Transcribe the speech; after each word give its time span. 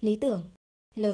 Lý 0.00 0.16
tưởng. 0.16 0.42
L. 0.94 1.06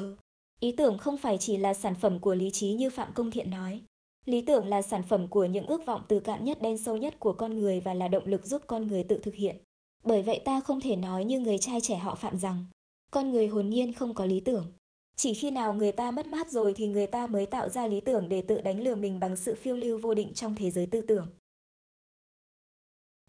Ý 0.59 0.71
tưởng 0.71 0.97
không 0.97 1.17
phải 1.17 1.37
chỉ 1.37 1.57
là 1.57 1.73
sản 1.73 1.95
phẩm 1.95 2.19
của 2.19 2.35
lý 2.35 2.51
trí 2.51 2.73
như 2.73 2.89
Phạm 2.89 3.13
Công 3.13 3.31
Thiện 3.31 3.49
nói. 3.49 3.81
Lý 4.25 4.41
tưởng 4.41 4.67
là 4.67 4.81
sản 4.81 5.03
phẩm 5.03 5.27
của 5.27 5.45
những 5.45 5.65
ước 5.65 5.85
vọng 5.85 6.01
từ 6.07 6.19
cạn 6.19 6.45
nhất 6.45 6.61
đen 6.61 6.77
sâu 6.77 6.97
nhất 6.97 7.19
của 7.19 7.33
con 7.33 7.59
người 7.59 7.79
và 7.79 7.93
là 7.93 8.07
động 8.07 8.25
lực 8.25 8.45
giúp 8.45 8.61
con 8.67 8.87
người 8.87 9.03
tự 9.03 9.19
thực 9.23 9.35
hiện. 9.35 9.55
Bởi 10.03 10.23
vậy 10.23 10.41
ta 10.45 10.59
không 10.59 10.81
thể 10.81 10.95
nói 10.95 11.25
như 11.25 11.39
người 11.39 11.57
trai 11.57 11.81
trẻ 11.81 11.95
họ 11.97 12.15
Phạm 12.15 12.39
rằng, 12.39 12.65
con 13.11 13.31
người 13.31 13.47
hồn 13.47 13.69
nhiên 13.69 13.93
không 13.93 14.13
có 14.13 14.25
lý 14.25 14.39
tưởng. 14.39 14.73
Chỉ 15.15 15.33
khi 15.33 15.51
nào 15.51 15.73
người 15.73 15.91
ta 15.91 16.11
mất 16.11 16.27
mát 16.27 16.51
rồi 16.51 16.73
thì 16.73 16.87
người 16.87 17.07
ta 17.07 17.27
mới 17.27 17.45
tạo 17.45 17.69
ra 17.69 17.87
lý 17.87 18.01
tưởng 18.01 18.29
để 18.29 18.41
tự 18.41 18.61
đánh 18.61 18.81
lừa 18.83 18.95
mình 18.95 19.19
bằng 19.19 19.35
sự 19.35 19.55
phiêu 19.55 19.75
lưu 19.75 19.97
vô 19.97 20.13
định 20.13 20.33
trong 20.33 20.55
thế 20.55 20.71
giới 20.71 20.85
tư 20.85 21.01
tưởng. 21.01 21.27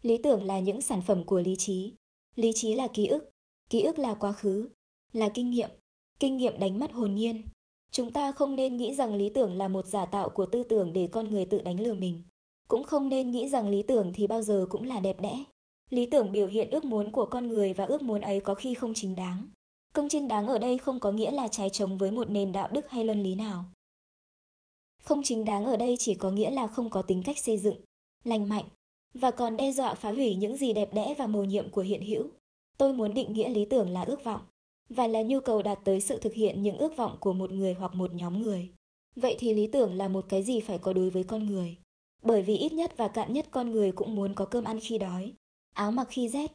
Lý 0.01 0.17
tưởng 0.17 0.43
là 0.43 0.59
những 0.59 0.81
sản 0.81 1.01
phẩm 1.01 1.23
của 1.23 1.39
lý 1.39 1.55
trí. 1.55 1.93
Lý 2.35 2.51
trí 2.55 2.75
là 2.75 2.87
ký 2.87 3.07
ức, 3.07 3.29
ký 3.69 3.81
ức 3.81 3.99
là 3.99 4.13
quá 4.13 4.31
khứ, 4.31 4.69
là 5.13 5.29
kinh 5.29 5.49
nghiệm. 5.49 5.69
Kinh 6.19 6.37
nghiệm 6.37 6.59
đánh 6.59 6.79
mất 6.79 6.91
hồn 6.91 7.15
nhiên. 7.15 7.41
Chúng 7.91 8.11
ta 8.11 8.31
không 8.31 8.55
nên 8.55 8.77
nghĩ 8.77 8.95
rằng 8.95 9.15
lý 9.15 9.29
tưởng 9.29 9.57
là 9.57 9.67
một 9.67 9.85
giả 9.85 10.05
tạo 10.05 10.29
của 10.29 10.45
tư 10.45 10.63
tưởng 10.63 10.93
để 10.93 11.07
con 11.11 11.29
người 11.29 11.45
tự 11.45 11.61
đánh 11.61 11.79
lừa 11.79 11.93
mình. 11.93 12.23
Cũng 12.67 12.83
không 12.83 13.09
nên 13.09 13.31
nghĩ 13.31 13.49
rằng 13.49 13.69
lý 13.69 13.83
tưởng 13.83 14.11
thì 14.13 14.27
bao 14.27 14.41
giờ 14.41 14.65
cũng 14.69 14.83
là 14.83 14.99
đẹp 14.99 15.21
đẽ. 15.21 15.43
Lý 15.89 16.05
tưởng 16.05 16.31
biểu 16.31 16.47
hiện 16.47 16.69
ước 16.69 16.85
muốn 16.85 17.11
của 17.11 17.25
con 17.25 17.47
người 17.47 17.73
và 17.73 17.85
ước 17.85 18.01
muốn 18.01 18.21
ấy 18.21 18.39
có 18.39 18.55
khi 18.55 18.73
không 18.73 18.93
chính 18.93 19.15
đáng. 19.15 19.47
Công 19.93 20.09
chính 20.09 20.27
đáng 20.27 20.47
ở 20.47 20.59
đây 20.59 20.77
không 20.77 20.99
có 20.99 21.11
nghĩa 21.11 21.31
là 21.31 21.47
trái 21.47 21.69
chống 21.69 21.97
với 21.97 22.11
một 22.11 22.29
nền 22.29 22.51
đạo 22.51 22.69
đức 22.71 22.89
hay 22.89 23.03
luân 23.03 23.23
lý 23.23 23.35
nào. 23.35 23.65
Không 25.03 25.21
chính 25.23 25.45
đáng 25.45 25.65
ở 25.65 25.77
đây 25.77 25.95
chỉ 25.99 26.15
có 26.15 26.31
nghĩa 26.31 26.49
là 26.49 26.67
không 26.67 26.89
có 26.89 27.01
tính 27.01 27.23
cách 27.25 27.37
xây 27.37 27.57
dựng, 27.57 27.75
lành 28.23 28.49
mạnh, 28.49 28.65
và 29.13 29.31
còn 29.31 29.57
đe 29.57 29.71
dọa 29.71 29.93
phá 29.93 30.11
hủy 30.11 30.35
những 30.35 30.57
gì 30.57 30.73
đẹp 30.73 30.93
đẽ 30.93 31.15
và 31.17 31.27
mầu 31.27 31.45
nhiệm 31.45 31.69
của 31.69 31.81
hiện 31.81 32.01
hữu. 32.01 32.27
Tôi 32.77 32.93
muốn 32.93 33.13
định 33.13 33.33
nghĩa 33.33 33.49
lý 33.49 33.65
tưởng 33.65 33.89
là 33.89 34.01
ước 34.01 34.23
vọng, 34.23 34.41
và 34.89 35.07
là 35.07 35.21
nhu 35.21 35.39
cầu 35.39 35.61
đạt 35.61 35.79
tới 35.83 36.01
sự 36.01 36.19
thực 36.19 36.33
hiện 36.33 36.63
những 36.63 36.77
ước 36.77 36.97
vọng 36.97 37.17
của 37.19 37.33
một 37.33 37.51
người 37.51 37.73
hoặc 37.73 37.95
một 37.95 38.13
nhóm 38.13 38.41
người. 38.41 38.69
Vậy 39.15 39.35
thì 39.39 39.53
lý 39.53 39.67
tưởng 39.67 39.93
là 39.93 40.07
một 40.07 40.25
cái 40.29 40.43
gì 40.43 40.59
phải 40.59 40.77
có 40.77 40.93
đối 40.93 41.09
với 41.09 41.23
con 41.23 41.45
người? 41.45 41.77
Bởi 42.21 42.41
vì 42.41 42.57
ít 42.57 42.73
nhất 42.73 42.97
và 42.97 43.07
cạn 43.07 43.33
nhất 43.33 43.47
con 43.51 43.71
người 43.71 43.91
cũng 43.91 44.15
muốn 44.15 44.33
có 44.35 44.45
cơm 44.45 44.63
ăn 44.63 44.79
khi 44.79 44.97
đói, 44.97 45.33
áo 45.73 45.91
mặc 45.91 46.07
khi 46.09 46.29
rét. 46.29 46.51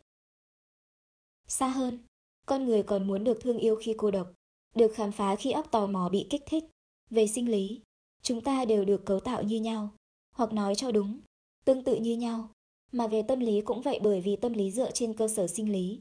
Xa 1.49 1.69
hơn, 1.69 1.99
con 2.47 2.65
người 2.65 2.83
còn 2.83 3.07
muốn 3.07 3.25
được 3.25 3.39
thương 3.41 3.59
yêu 3.59 3.77
khi 3.77 3.95
cô 3.99 4.11
độc, 4.11 4.33
được 4.75 4.93
khám 4.95 5.13
phá 5.13 5.37
khi 5.37 5.51
óc 5.51 5.71
tò 5.71 5.87
mò 5.87 6.09
bị 6.09 6.27
kích 6.31 6.43
thích. 6.47 6.65
Về 7.11 7.27
sinh 7.27 7.51
lý, 7.51 7.81
chúng 8.23 8.41
ta 8.41 8.65
đều 8.65 8.85
được 8.85 9.05
cấu 9.05 9.21
tạo 9.21 9.43
như 9.43 9.61
nhau, 9.61 9.91
hoặc 10.35 10.53
nói 10.53 10.75
cho 10.75 10.93
đúng, 10.93 11.21
tương 11.65 11.85
tự 11.85 11.97
như 11.97 12.17
nhau. 12.17 12.49
Mà 12.93 13.07
về 13.07 13.23
tâm 13.23 13.41
lý 13.41 13.61
cũng 13.61 13.83
vậy 13.83 14.01
bởi 14.03 14.21
vì 14.21 14.37
tâm 14.37 14.53
lý 14.53 14.71
dựa 14.71 14.91
trên 14.91 15.15
cơ 15.15 15.29
sở 15.29 15.47
sinh 15.47 15.73
lý. 15.73 16.01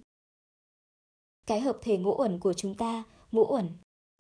Cái 1.48 1.60
hợp 1.60 1.78
thể 1.82 1.98
ngũ 1.98 2.16
uẩn 2.18 2.40
của 2.40 2.54
chúng 2.54 2.76
ta, 2.76 3.04
ngũ 3.32 3.46
uẩn, 3.50 3.70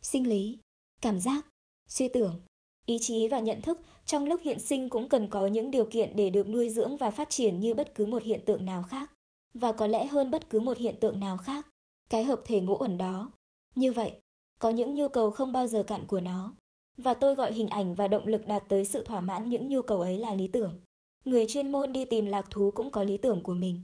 sinh 0.01 0.29
lý, 0.29 0.57
cảm 1.01 1.19
giác, 1.19 1.45
suy 1.87 2.07
tưởng, 2.07 2.41
ý 2.85 2.97
chí 3.01 3.27
và 3.27 3.39
nhận 3.39 3.61
thức 3.61 3.79
trong 4.05 4.25
lúc 4.25 4.41
hiện 4.43 4.59
sinh 4.59 4.89
cũng 4.89 5.09
cần 5.09 5.27
có 5.29 5.47
những 5.47 5.71
điều 5.71 5.85
kiện 5.85 6.15
để 6.15 6.29
được 6.29 6.49
nuôi 6.49 6.69
dưỡng 6.69 6.97
và 6.97 7.11
phát 7.11 7.29
triển 7.29 7.59
như 7.59 7.73
bất 7.73 7.95
cứ 7.95 8.05
một 8.05 8.23
hiện 8.23 8.41
tượng 8.45 8.65
nào 8.65 8.83
khác. 8.83 9.11
Và 9.53 9.71
có 9.71 9.87
lẽ 9.87 10.05
hơn 10.05 10.31
bất 10.31 10.49
cứ 10.49 10.59
một 10.59 10.77
hiện 10.77 10.95
tượng 10.99 11.19
nào 11.19 11.37
khác, 11.37 11.67
cái 12.09 12.23
hợp 12.23 12.41
thể 12.45 12.61
ngũ 12.61 12.77
uẩn 12.79 12.97
đó. 12.97 13.31
Như 13.75 13.93
vậy, 13.93 14.11
có 14.59 14.69
những 14.69 14.95
nhu 14.95 15.07
cầu 15.07 15.31
không 15.31 15.51
bao 15.51 15.67
giờ 15.67 15.83
cạn 15.83 16.05
của 16.07 16.19
nó. 16.19 16.55
Và 16.97 17.13
tôi 17.13 17.35
gọi 17.35 17.53
hình 17.53 17.69
ảnh 17.69 17.95
và 17.95 18.07
động 18.07 18.27
lực 18.27 18.47
đạt 18.47 18.63
tới 18.69 18.85
sự 18.85 19.03
thỏa 19.03 19.21
mãn 19.21 19.49
những 19.49 19.67
nhu 19.67 19.81
cầu 19.81 20.01
ấy 20.01 20.17
là 20.17 20.35
lý 20.35 20.47
tưởng. 20.47 20.79
Người 21.25 21.45
chuyên 21.47 21.71
môn 21.71 21.93
đi 21.93 22.05
tìm 22.05 22.25
lạc 22.25 22.47
thú 22.49 22.71
cũng 22.75 22.91
có 22.91 23.03
lý 23.03 23.17
tưởng 23.17 23.43
của 23.43 23.53
mình. 23.53 23.81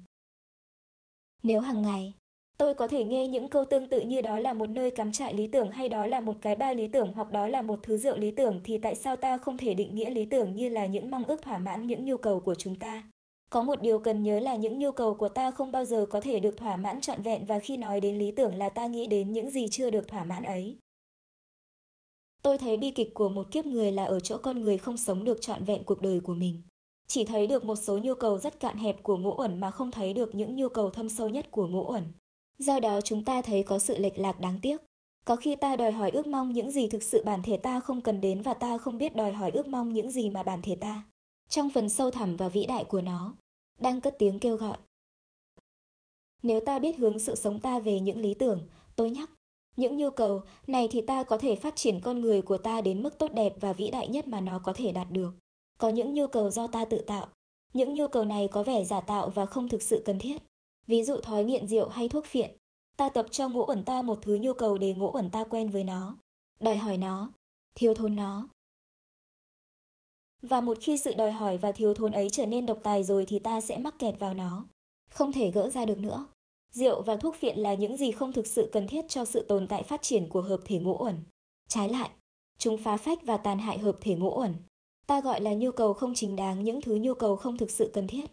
Nếu 1.44 1.60
hàng 1.60 1.82
ngày, 1.82 2.14
tôi 2.60 2.74
có 2.74 2.88
thể 2.88 3.04
nghe 3.04 3.28
những 3.28 3.48
câu 3.48 3.66
tương 3.66 3.88
tự 3.88 4.02
như 4.02 4.22
đó 4.22 4.40
là 4.40 4.54
một 4.54 4.70
nơi 4.70 4.92
cắm 4.92 5.12
trại 5.12 5.34
lý 5.34 5.48
tưởng 5.48 5.72
hay 5.72 5.90
đó 5.90 6.06
là 6.06 6.20
một 6.20 6.36
cái 6.42 6.56
ba 6.56 6.74
lý 6.74 6.88
tưởng 6.88 7.12
hoặc 7.16 7.32
đó 7.32 7.48
là 7.48 7.62
một 7.62 7.80
thứ 7.84 7.98
rượu 7.98 8.18
lý 8.18 8.32
tưởng, 8.32 8.62
thì 8.64 8.78
tại 8.78 8.96
sao 8.96 9.16
ta 9.16 9.38
không 9.38 9.58
thể 9.58 9.74
định 9.74 9.96
nghĩa 9.96 10.10
lý 10.10 10.26
tưởng 10.26 10.56
như 10.56 10.70
là 10.70 10.86
những 10.86 11.12
mong 11.12 11.24
ước 11.24 11.42
thỏa 11.42 11.58
mãn, 11.58 11.88
những 11.88 12.06
nhu 12.06 12.18
cầu 12.18 12.40
của 12.40 12.56
chúng 12.56 12.76
ta? 12.76 13.04
Có 13.50 13.64
một 13.64 13.82
điều 13.82 14.00
cần 14.00 14.24
nhớ 14.24 14.40
là 14.40 14.56
những 14.56 14.80
nhu 14.80 14.92
cầu 14.92 15.16
của 15.16 15.30
ta 15.30 15.52
không 15.52 15.72
bao 15.72 15.86
giờ 15.86 16.06
có 16.10 16.22
thể 16.22 16.40
được 16.40 16.58
thỏa 16.58 16.76
mãn 16.76 17.02
trọn 17.02 17.22
vẹn 17.22 17.46
và 17.46 17.60
khi 17.60 17.78
nói 17.78 18.02
đến 18.02 18.18
lý 18.18 18.32
tưởng 18.32 18.56
là 18.56 18.70
ta 18.70 18.88
nghĩ 18.88 19.08
đến 19.08 19.34
những 19.34 19.50
gì 19.50 19.68
chưa 19.72 19.90
được 19.90 20.08
thỏa 20.08 20.24
mãn 20.24 20.44
ấy. 20.44 20.78
Tôi 22.42 22.58
thấy 22.58 22.78
bi 22.78 22.92
kịch 22.92 23.14
của 23.14 23.30
một 23.30 23.52
kiếp 23.52 23.66
người 23.66 23.92
là 23.92 24.06
ở 24.06 24.20
chỗ 24.20 24.38
con 24.38 24.62
người 24.62 24.78
không 24.78 24.98
sống 24.98 25.24
được 25.24 25.42
trọn 25.42 25.64
vẹn 25.64 25.84
cuộc 25.84 26.02
đời 26.02 26.20
của 26.20 26.34
mình. 26.34 26.62
Chỉ 27.08 27.26
thấy 27.26 27.48
được 27.48 27.66
một 27.66 27.76
số 27.76 27.98
nhu 27.98 28.14
cầu 28.14 28.38
rất 28.38 28.60
cạn 28.60 28.78
hẹp 28.78 29.04
của 29.04 29.18
ngũ 29.18 29.32
ẩn 29.32 29.60
mà 29.60 29.72
không 29.72 29.92
thấy 29.92 30.14
được 30.14 30.36
những 30.36 30.56
nhu 30.56 30.70
cầu 30.70 30.90
thâm 30.90 31.10
sâu 31.10 31.30
nhất 31.30 31.52
của 31.52 31.68
ngũ 31.68 31.86
ẩn. 31.86 32.04
Do 32.60 32.80
đó 32.80 33.02
chúng 33.02 33.24
ta 33.24 33.42
thấy 33.42 33.64
có 33.64 33.80
sự 33.80 33.98
lệch 33.98 34.20
lạc 34.20 34.40
đáng 34.40 34.60
tiếc. 34.62 34.78
Có 35.26 35.36
khi 35.36 35.56
ta 35.56 35.76
đòi 35.76 35.92
hỏi 35.92 36.12
ước 36.12 36.28
mong 36.28 36.54
những 36.54 36.72
gì 36.72 36.88
thực 36.88 37.04
sự 37.04 37.24
bản 37.26 37.44
thể 37.44 37.58
ta 37.58 37.80
không 37.80 38.02
cần 38.02 38.22
đến 38.22 38.42
và 38.42 38.54
ta 38.54 38.78
không 38.78 38.98
biết 38.98 39.16
đòi 39.16 39.32
hỏi 39.32 39.52
ước 39.52 39.68
mong 39.68 39.94
những 39.94 40.12
gì 40.12 40.30
mà 40.30 40.44
bản 40.44 40.62
thể 40.62 40.76
ta, 40.76 41.04
trong 41.50 41.70
phần 41.70 41.90
sâu 41.90 42.12
thẳm 42.12 42.36
và 42.36 42.50
vĩ 42.50 42.66
đại 42.66 42.84
của 42.84 43.02
nó, 43.02 43.34
đang 43.80 44.02
cất 44.02 44.16
tiếng 44.20 44.40
kêu 44.40 44.56
gọi. 44.56 44.78
Nếu 46.44 46.60
ta 46.60 46.80
biết 46.80 46.98
hướng 46.98 47.20
sự 47.20 47.36
sống 47.36 47.60
ta 47.60 47.80
về 47.80 48.00
những 48.00 48.22
lý 48.22 48.34
tưởng, 48.34 48.68
tôi 48.96 49.10
nhắc, 49.10 49.30
những 49.78 49.98
nhu 49.98 50.10
cầu 50.10 50.42
này 50.68 50.88
thì 50.92 51.02
ta 51.02 51.24
có 51.24 51.38
thể 51.38 51.56
phát 51.56 51.76
triển 51.76 52.00
con 52.02 52.22
người 52.22 52.42
của 52.42 52.58
ta 52.58 52.82
đến 52.82 53.04
mức 53.04 53.18
tốt 53.18 53.34
đẹp 53.34 53.54
và 53.60 53.74
vĩ 53.74 53.92
đại 53.92 54.08
nhất 54.08 54.28
mà 54.28 54.42
nó 54.42 54.60
có 54.60 54.74
thể 54.74 54.92
đạt 54.92 55.12
được. 55.12 55.32
Có 55.78 55.90
những 55.90 56.14
nhu 56.14 56.28
cầu 56.28 56.50
do 56.50 56.68
ta 56.68 56.86
tự 56.86 56.98
tạo. 56.98 57.28
Những 57.74 57.94
nhu 57.94 58.08
cầu 58.08 58.26
này 58.26 58.48
có 58.48 58.64
vẻ 58.64 58.84
giả 58.84 59.02
tạo 59.02 59.30
và 59.30 59.46
không 59.46 59.70
thực 59.70 59.82
sự 59.82 60.02
cần 60.06 60.20
thiết. 60.20 60.38
Ví 60.90 61.04
dụ 61.04 61.18
thói 61.18 61.44
nghiện 61.44 61.68
rượu 61.68 61.90
hay 61.90 62.10
thuốc 62.10 62.26
phiện. 62.26 62.52
Ta 62.98 63.10
tập 63.10 63.26
cho 63.32 63.50
ngũ 63.50 63.64
ẩn 63.64 63.84
ta 63.84 64.02
một 64.02 64.20
thứ 64.22 64.38
nhu 64.42 64.54
cầu 64.54 64.78
để 64.78 64.94
ngũ 64.94 65.12
ẩn 65.12 65.30
ta 65.30 65.44
quen 65.44 65.70
với 65.70 65.84
nó. 65.84 66.18
Đòi 66.60 66.78
hỏi 66.78 66.98
nó. 66.98 67.32
Thiếu 67.76 67.94
thốn 67.94 68.16
nó. 68.16 68.48
Và 70.42 70.62
một 70.62 70.78
khi 70.82 70.98
sự 70.98 71.14
đòi 71.14 71.32
hỏi 71.32 71.58
và 71.58 71.72
thiếu 71.72 71.94
thốn 71.94 72.12
ấy 72.12 72.30
trở 72.30 72.46
nên 72.46 72.66
độc 72.66 72.80
tài 72.84 73.04
rồi 73.04 73.26
thì 73.26 73.40
ta 73.40 73.62
sẽ 73.62 73.78
mắc 73.78 73.96
kẹt 74.00 74.20
vào 74.20 74.34
nó. 74.34 74.66
Không 75.12 75.32
thể 75.32 75.52
gỡ 75.52 75.70
ra 75.70 75.86
được 75.86 75.98
nữa. 75.98 76.28
Rượu 76.72 77.02
và 77.02 77.16
thuốc 77.18 77.36
phiện 77.36 77.60
là 77.60 77.74
những 77.74 77.98
gì 77.98 78.12
không 78.12 78.34
thực 78.34 78.48
sự 78.48 78.70
cần 78.72 78.88
thiết 78.88 79.06
cho 79.10 79.26
sự 79.26 79.46
tồn 79.48 79.68
tại 79.68 79.84
phát 79.84 80.02
triển 80.02 80.30
của 80.30 80.42
hợp 80.42 80.60
thể 80.66 80.80
ngũ 80.80 80.96
ẩn 80.96 81.16
Trái 81.68 81.90
lại, 81.90 82.10
chúng 82.58 82.78
phá 82.78 82.98
phách 82.98 83.26
và 83.26 83.38
tàn 83.38 83.60
hại 83.60 83.78
hợp 83.78 83.98
thể 84.02 84.16
ngũ 84.16 84.32
ẩn 84.32 84.56
Ta 85.08 85.22
gọi 85.22 85.42
là 85.42 85.54
nhu 85.54 85.72
cầu 85.72 85.94
không 85.94 86.14
chính 86.16 86.36
đáng 86.36 86.64
những 86.64 86.82
thứ 86.82 86.96
nhu 86.96 87.14
cầu 87.14 87.36
không 87.36 87.58
thực 87.58 87.72
sự 87.72 87.92
cần 87.94 88.08
thiết, 88.08 88.26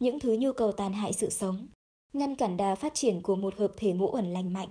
những 0.00 0.20
thứ 0.20 0.36
nhu 0.38 0.52
cầu 0.52 0.72
tàn 0.72 0.92
hại 0.92 1.12
sự 1.12 1.30
sống, 1.30 1.66
ngăn 2.14 2.36
cản 2.36 2.56
đà 2.56 2.74
phát 2.74 2.94
triển 2.94 3.22
của 3.22 3.36
một 3.36 3.56
hợp 3.56 3.72
thể 3.76 3.92
ngũ 3.92 4.10
uẩn 4.12 4.32
lành 4.32 4.52
mạnh. 4.52 4.68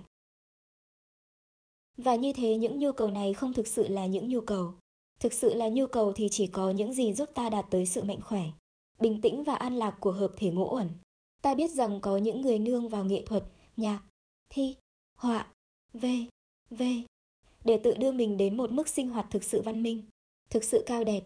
Và 1.96 2.14
như 2.14 2.32
thế 2.32 2.56
những 2.56 2.78
nhu 2.78 2.92
cầu 2.92 3.10
này 3.10 3.34
không 3.34 3.52
thực 3.52 3.66
sự 3.66 3.88
là 3.88 4.06
những 4.06 4.28
nhu 4.28 4.40
cầu. 4.40 4.74
Thực 5.20 5.32
sự 5.32 5.54
là 5.54 5.68
nhu 5.68 5.86
cầu 5.86 6.12
thì 6.12 6.28
chỉ 6.30 6.46
có 6.46 6.70
những 6.70 6.92
gì 6.92 7.12
giúp 7.12 7.28
ta 7.34 7.50
đạt 7.50 7.66
tới 7.70 7.86
sự 7.86 8.02
mạnh 8.02 8.20
khỏe, 8.20 8.42
bình 9.00 9.20
tĩnh 9.20 9.44
và 9.44 9.54
an 9.54 9.76
lạc 9.76 9.96
của 10.00 10.12
hợp 10.12 10.32
thể 10.36 10.50
ngũ 10.50 10.74
uẩn. 10.74 10.88
Ta 11.42 11.54
biết 11.54 11.70
rằng 11.70 12.00
có 12.00 12.16
những 12.16 12.40
người 12.40 12.58
nương 12.58 12.88
vào 12.88 13.04
nghệ 13.04 13.22
thuật, 13.26 13.44
nhạc, 13.76 14.02
thi, 14.50 14.76
họa, 15.16 15.52
v, 15.92 16.06
v, 16.70 16.82
để 17.64 17.80
tự 17.84 17.94
đưa 17.94 18.12
mình 18.12 18.36
đến 18.36 18.56
một 18.56 18.72
mức 18.72 18.88
sinh 18.88 19.08
hoạt 19.08 19.26
thực 19.30 19.44
sự 19.44 19.62
văn 19.62 19.82
minh, 19.82 20.02
thực 20.50 20.64
sự 20.64 20.82
cao 20.86 21.04
đẹp, 21.04 21.24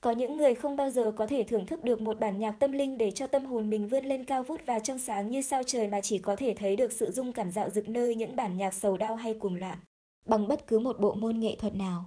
có 0.00 0.10
những 0.10 0.36
người 0.36 0.54
không 0.54 0.76
bao 0.76 0.90
giờ 0.90 1.12
có 1.16 1.26
thể 1.26 1.44
thưởng 1.44 1.66
thức 1.66 1.84
được 1.84 2.00
một 2.00 2.20
bản 2.20 2.38
nhạc 2.38 2.52
tâm 2.52 2.72
linh 2.72 2.98
để 2.98 3.10
cho 3.10 3.26
tâm 3.26 3.44
hồn 3.44 3.70
mình 3.70 3.88
vươn 3.88 4.04
lên 4.04 4.24
cao 4.24 4.42
vút 4.42 4.60
và 4.66 4.78
trong 4.78 4.98
sáng 4.98 5.30
như 5.30 5.42
sao 5.42 5.62
trời 5.62 5.88
mà 5.88 6.00
chỉ 6.00 6.18
có 6.18 6.36
thể 6.36 6.54
thấy 6.54 6.76
được 6.76 6.92
sự 6.92 7.10
dung 7.10 7.32
cảm 7.32 7.50
dạo 7.50 7.70
dực 7.70 7.88
nơi 7.88 8.14
những 8.14 8.36
bản 8.36 8.56
nhạc 8.56 8.74
sầu 8.74 8.96
đau 8.96 9.16
hay 9.16 9.34
cuồng 9.34 9.54
loạn. 9.54 9.78
Bằng 10.26 10.48
bất 10.48 10.66
cứ 10.66 10.78
một 10.78 11.00
bộ 11.00 11.14
môn 11.14 11.40
nghệ 11.40 11.56
thuật 11.58 11.74
nào, 11.74 12.04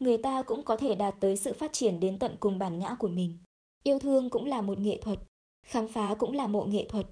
người 0.00 0.18
ta 0.18 0.42
cũng 0.42 0.62
có 0.62 0.76
thể 0.76 0.94
đạt 0.94 1.14
tới 1.20 1.36
sự 1.36 1.52
phát 1.52 1.72
triển 1.72 2.00
đến 2.00 2.18
tận 2.18 2.36
cùng 2.40 2.58
bản 2.58 2.78
ngã 2.78 2.96
của 2.98 3.08
mình. 3.08 3.38
Yêu 3.82 3.98
thương 3.98 4.30
cũng 4.30 4.44
là 4.46 4.60
một 4.60 4.78
nghệ 4.78 4.98
thuật, 5.02 5.18
khám 5.66 5.88
phá 5.88 6.14
cũng 6.18 6.32
là 6.32 6.46
một 6.46 6.68
nghệ 6.68 6.86
thuật. 6.88 7.06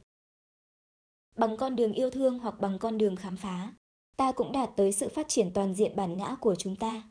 Bằng 1.37 1.56
con 1.56 1.76
đường 1.76 1.92
yêu 1.92 2.10
thương 2.10 2.38
hoặc 2.38 2.60
bằng 2.60 2.78
con 2.78 2.98
đường 2.98 3.16
khám 3.16 3.37
phá, 3.37 3.75
ta 4.16 4.32
cũng 4.32 4.53
đạt 4.53 4.71
tới 4.77 4.92
sự 4.92 5.09
phát 5.09 5.28
triển 5.28 5.51
toàn 5.54 5.74
diện 5.74 5.97
bản 5.97 6.16
ngã 6.16 6.36
của 6.41 6.54
chúng 6.54 6.77
ta. 6.77 7.03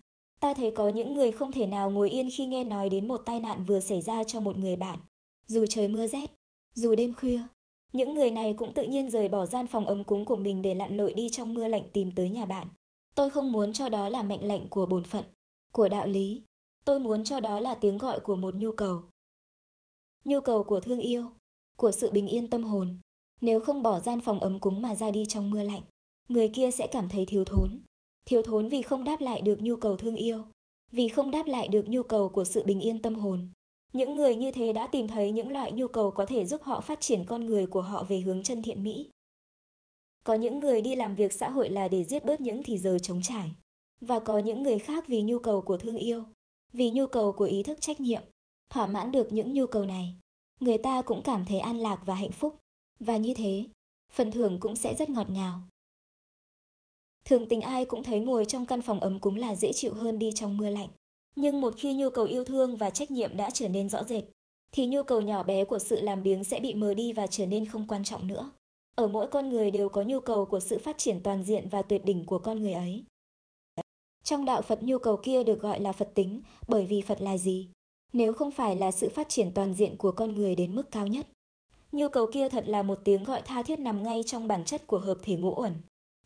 Ta 0.41 0.53
thấy 0.53 0.71
có 0.71 0.89
những 0.89 1.13
người 1.13 1.31
không 1.31 1.51
thể 1.51 1.65
nào 1.65 1.91
ngồi 1.91 2.09
yên 2.09 2.29
khi 2.37 2.45
nghe 2.45 2.63
nói 2.63 2.89
đến 2.89 3.07
một 3.07 3.17
tai 3.25 3.39
nạn 3.39 3.65
vừa 3.65 3.79
xảy 3.79 4.01
ra 4.01 4.23
cho 4.23 4.39
một 4.39 4.57
người 4.57 4.75
bạn. 4.75 4.99
Dù 5.47 5.65
trời 5.69 5.87
mưa 5.87 6.07
rét, 6.07 6.31
dù 6.73 6.95
đêm 6.95 7.13
khuya, 7.13 7.41
những 7.93 8.13
người 8.13 8.31
này 8.31 8.53
cũng 8.53 8.73
tự 8.73 8.83
nhiên 8.83 9.09
rời 9.09 9.29
bỏ 9.29 9.45
gian 9.45 9.67
phòng 9.67 9.85
ấm 9.85 10.03
cúng 10.03 10.25
của 10.25 10.35
mình 10.35 10.61
để 10.61 10.75
lặn 10.75 10.97
lội 10.97 11.13
đi 11.13 11.29
trong 11.29 11.53
mưa 11.53 11.67
lạnh 11.67 11.83
tìm 11.93 12.11
tới 12.15 12.29
nhà 12.29 12.45
bạn. 12.45 12.67
Tôi 13.15 13.29
không 13.29 13.51
muốn 13.51 13.73
cho 13.73 13.89
đó 13.89 14.09
là 14.09 14.23
mệnh 14.23 14.47
lệnh 14.47 14.69
của 14.69 14.85
bổn 14.85 15.03
phận, 15.03 15.25
của 15.73 15.89
đạo 15.89 16.07
lý. 16.07 16.41
Tôi 16.85 16.99
muốn 16.99 17.23
cho 17.23 17.39
đó 17.39 17.59
là 17.59 17.75
tiếng 17.75 17.97
gọi 17.97 18.19
của 18.19 18.35
một 18.35 18.55
nhu 18.55 18.71
cầu. 18.71 19.01
Nhu 20.25 20.39
cầu 20.39 20.63
của 20.63 20.79
thương 20.79 20.99
yêu, 20.99 21.25
của 21.77 21.91
sự 21.91 22.11
bình 22.11 22.27
yên 22.27 22.47
tâm 22.47 22.63
hồn. 22.63 22.97
Nếu 23.41 23.59
không 23.59 23.83
bỏ 23.83 23.99
gian 23.99 24.21
phòng 24.21 24.39
ấm 24.39 24.59
cúng 24.59 24.81
mà 24.81 24.95
ra 24.95 25.11
đi 25.11 25.25
trong 25.25 25.49
mưa 25.49 25.63
lạnh, 25.63 25.81
người 26.29 26.49
kia 26.49 26.71
sẽ 26.71 26.87
cảm 26.87 27.09
thấy 27.09 27.25
thiếu 27.25 27.45
thốn, 27.45 27.79
thiếu 28.25 28.41
thốn 28.41 28.69
vì 28.69 28.81
không 28.81 29.03
đáp 29.03 29.21
lại 29.21 29.41
được 29.41 29.61
nhu 29.61 29.75
cầu 29.75 29.97
thương 29.97 30.15
yêu, 30.15 30.43
vì 30.91 31.07
không 31.07 31.31
đáp 31.31 31.47
lại 31.47 31.67
được 31.67 31.85
nhu 31.87 32.03
cầu 32.03 32.29
của 32.29 32.43
sự 32.43 32.63
bình 32.63 32.79
yên 32.79 33.01
tâm 33.01 33.15
hồn. 33.15 33.49
Những 33.93 34.15
người 34.15 34.35
như 34.35 34.51
thế 34.51 34.73
đã 34.73 34.87
tìm 34.87 35.07
thấy 35.07 35.31
những 35.31 35.51
loại 35.51 35.71
nhu 35.71 35.87
cầu 35.87 36.11
có 36.11 36.25
thể 36.25 36.45
giúp 36.45 36.63
họ 36.63 36.81
phát 36.81 37.01
triển 37.01 37.25
con 37.25 37.45
người 37.45 37.67
của 37.67 37.81
họ 37.81 38.03
về 38.03 38.19
hướng 38.19 38.43
chân 38.43 38.61
thiện 38.61 38.83
mỹ. 38.83 39.09
Có 40.23 40.33
những 40.33 40.59
người 40.59 40.81
đi 40.81 40.95
làm 40.95 41.15
việc 41.15 41.33
xã 41.33 41.49
hội 41.49 41.69
là 41.69 41.87
để 41.87 42.03
giết 42.03 42.25
bớt 42.25 42.41
những 42.41 42.63
thì 42.63 42.77
giờ 42.77 42.99
trống 42.99 43.21
trải. 43.23 43.51
Và 44.01 44.19
có 44.19 44.39
những 44.39 44.63
người 44.63 44.79
khác 44.79 45.07
vì 45.07 45.21
nhu 45.21 45.39
cầu 45.39 45.61
của 45.61 45.77
thương 45.77 45.97
yêu, 45.97 46.23
vì 46.73 46.91
nhu 46.91 47.07
cầu 47.07 47.31
của 47.31 47.45
ý 47.45 47.63
thức 47.63 47.81
trách 47.81 47.99
nhiệm, 48.01 48.21
thỏa 48.69 48.87
mãn 48.87 49.11
được 49.11 49.33
những 49.33 49.53
nhu 49.53 49.65
cầu 49.65 49.85
này. 49.85 50.15
Người 50.59 50.77
ta 50.77 51.01
cũng 51.01 51.21
cảm 51.23 51.45
thấy 51.45 51.59
an 51.59 51.77
lạc 51.77 52.01
và 52.05 52.15
hạnh 52.15 52.31
phúc. 52.31 52.55
Và 52.99 53.17
như 53.17 53.33
thế, 53.33 53.65
phần 54.13 54.31
thưởng 54.31 54.57
cũng 54.59 54.75
sẽ 54.75 54.95
rất 54.95 55.09
ngọt 55.09 55.29
ngào. 55.29 55.61
Thường 57.25 57.47
tình 57.47 57.61
ai 57.61 57.85
cũng 57.85 58.03
thấy 58.03 58.19
ngồi 58.19 58.45
trong 58.45 58.65
căn 58.65 58.81
phòng 58.81 58.99
ấm 58.99 59.19
cúng 59.19 59.35
là 59.35 59.55
dễ 59.55 59.73
chịu 59.73 59.93
hơn 59.93 60.19
đi 60.19 60.31
trong 60.35 60.57
mưa 60.57 60.69
lạnh. 60.69 60.89
Nhưng 61.35 61.61
một 61.61 61.73
khi 61.77 61.93
nhu 61.93 62.09
cầu 62.09 62.25
yêu 62.25 62.43
thương 62.43 62.75
và 62.75 62.89
trách 62.89 63.11
nhiệm 63.11 63.37
đã 63.37 63.49
trở 63.49 63.67
nên 63.67 63.89
rõ 63.89 64.03
rệt, 64.03 64.23
thì 64.71 64.85
nhu 64.85 65.03
cầu 65.03 65.21
nhỏ 65.21 65.43
bé 65.43 65.65
của 65.65 65.79
sự 65.79 66.01
làm 66.01 66.23
biếng 66.23 66.43
sẽ 66.43 66.59
bị 66.59 66.73
mờ 66.73 66.93
đi 66.93 67.13
và 67.13 67.27
trở 67.27 67.45
nên 67.45 67.65
không 67.65 67.87
quan 67.87 68.03
trọng 68.03 68.27
nữa. 68.27 68.51
Ở 68.95 69.07
mỗi 69.07 69.27
con 69.27 69.49
người 69.49 69.71
đều 69.71 69.89
có 69.89 70.01
nhu 70.01 70.19
cầu 70.19 70.45
của 70.45 70.59
sự 70.59 70.79
phát 70.79 70.97
triển 70.97 71.19
toàn 71.23 71.43
diện 71.43 71.69
và 71.69 71.81
tuyệt 71.81 72.05
đỉnh 72.05 72.25
của 72.25 72.39
con 72.39 72.59
người 72.59 72.73
ấy. 72.73 73.03
Trong 74.23 74.45
đạo 74.45 74.61
Phật 74.61 74.83
nhu 74.83 74.97
cầu 74.97 75.17
kia 75.17 75.43
được 75.43 75.61
gọi 75.61 75.79
là 75.79 75.91
Phật 75.91 76.11
tính, 76.15 76.41
bởi 76.67 76.85
vì 76.85 77.01
Phật 77.01 77.21
là 77.21 77.37
gì? 77.37 77.69
Nếu 78.13 78.33
không 78.33 78.51
phải 78.51 78.75
là 78.75 78.91
sự 78.91 79.09
phát 79.09 79.29
triển 79.29 79.51
toàn 79.53 79.73
diện 79.73 79.97
của 79.97 80.11
con 80.11 80.35
người 80.35 80.55
đến 80.55 80.75
mức 80.75 80.91
cao 80.91 81.07
nhất. 81.07 81.27
Nhu 81.91 82.09
cầu 82.09 82.27
kia 82.33 82.49
thật 82.49 82.63
là 82.67 82.83
một 82.83 82.99
tiếng 83.03 83.23
gọi 83.23 83.41
tha 83.41 83.63
thiết 83.63 83.79
nằm 83.79 84.03
ngay 84.03 84.23
trong 84.25 84.47
bản 84.47 84.65
chất 84.65 84.87
của 84.87 84.99
hợp 84.99 85.17
thể 85.23 85.35
ngũ 85.35 85.53
uẩn. 85.55 85.73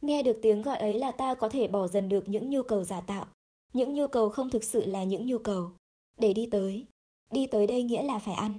Nghe 0.05 0.23
được 0.23 0.39
tiếng 0.41 0.61
gọi 0.61 0.77
ấy 0.77 0.93
là 0.93 1.11
ta 1.11 1.35
có 1.35 1.49
thể 1.49 1.67
bỏ 1.67 1.87
dần 1.87 2.09
được 2.09 2.29
những 2.29 2.49
nhu 2.49 2.63
cầu 2.63 2.83
giả 2.83 3.01
tạo. 3.01 3.25
Những 3.73 3.93
nhu 3.93 4.07
cầu 4.07 4.29
không 4.29 4.49
thực 4.49 4.63
sự 4.63 4.85
là 4.85 5.03
những 5.03 5.25
nhu 5.25 5.37
cầu. 5.37 5.71
Để 6.17 6.33
đi 6.33 6.47
tới. 6.51 6.85
Đi 7.31 7.47
tới 7.47 7.67
đây 7.67 7.83
nghĩa 7.83 8.03
là 8.03 8.19
phải 8.19 8.33
ăn, 8.33 8.53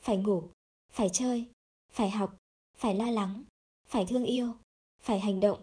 phải 0.00 0.16
ngủ, 0.16 0.42
phải 0.90 1.08
chơi, 1.08 1.46
phải 1.90 2.10
học, 2.10 2.36
phải 2.76 2.94
lo 2.94 3.10
lắng, 3.10 3.44
phải 3.86 4.06
thương 4.06 4.24
yêu, 4.24 4.52
phải 5.00 5.20
hành 5.20 5.40
động. 5.40 5.58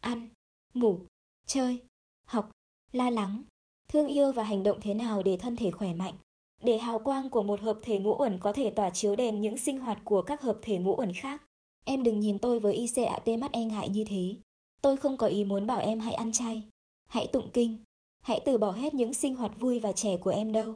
Ăn, 0.00 0.28
ngủ, 0.74 0.98
chơi, 1.46 1.80
học, 2.24 2.50
lo 2.92 3.10
lắng, 3.10 3.42
thương 3.88 4.06
yêu 4.06 4.32
và 4.32 4.42
hành 4.42 4.62
động 4.62 4.78
thế 4.80 4.94
nào 4.94 5.22
để 5.22 5.36
thân 5.36 5.56
thể 5.56 5.70
khỏe 5.70 5.94
mạnh, 5.94 6.14
để 6.62 6.78
hào 6.78 6.98
quang 6.98 7.30
của 7.30 7.42
một 7.42 7.60
hợp 7.60 7.78
thể 7.82 7.98
ngũ 7.98 8.16
uẩn 8.18 8.38
có 8.40 8.52
thể 8.52 8.70
tỏa 8.70 8.90
chiếu 8.90 9.16
đèn 9.16 9.40
những 9.40 9.58
sinh 9.58 9.78
hoạt 9.78 9.98
của 10.04 10.22
các 10.22 10.42
hợp 10.42 10.58
thể 10.62 10.78
ngũ 10.78 10.96
uẩn 10.96 11.12
khác. 11.12 11.42
Em 11.88 12.02
đừng 12.02 12.20
nhìn 12.20 12.38
tôi 12.38 12.60
với 12.60 12.74
ICAT 12.74 13.28
mắt 13.38 13.52
e 13.52 13.64
ngại 13.64 13.88
như 13.88 14.04
thế. 14.04 14.34
Tôi 14.82 14.96
không 14.96 15.16
có 15.16 15.26
ý 15.26 15.44
muốn 15.44 15.66
bảo 15.66 15.80
em 15.80 16.00
hãy 16.00 16.14
ăn 16.14 16.32
chay, 16.32 16.62
hãy 17.06 17.26
tụng 17.26 17.50
kinh, 17.52 17.78
hãy 18.22 18.40
từ 18.44 18.58
bỏ 18.58 18.70
hết 18.70 18.94
những 18.94 19.14
sinh 19.14 19.34
hoạt 19.34 19.60
vui 19.60 19.78
và 19.78 19.92
trẻ 19.92 20.16
của 20.16 20.30
em 20.30 20.52
đâu. 20.52 20.74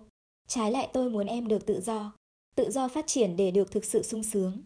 Trái 0.48 0.72
lại 0.72 0.88
tôi 0.92 1.10
muốn 1.10 1.26
em 1.26 1.48
được 1.48 1.66
tự 1.66 1.80
do, 1.80 2.12
tự 2.54 2.70
do 2.70 2.88
phát 2.88 3.06
triển 3.06 3.36
để 3.36 3.50
được 3.50 3.70
thực 3.70 3.84
sự 3.84 4.02
sung 4.02 4.22
sướng. 4.22 4.62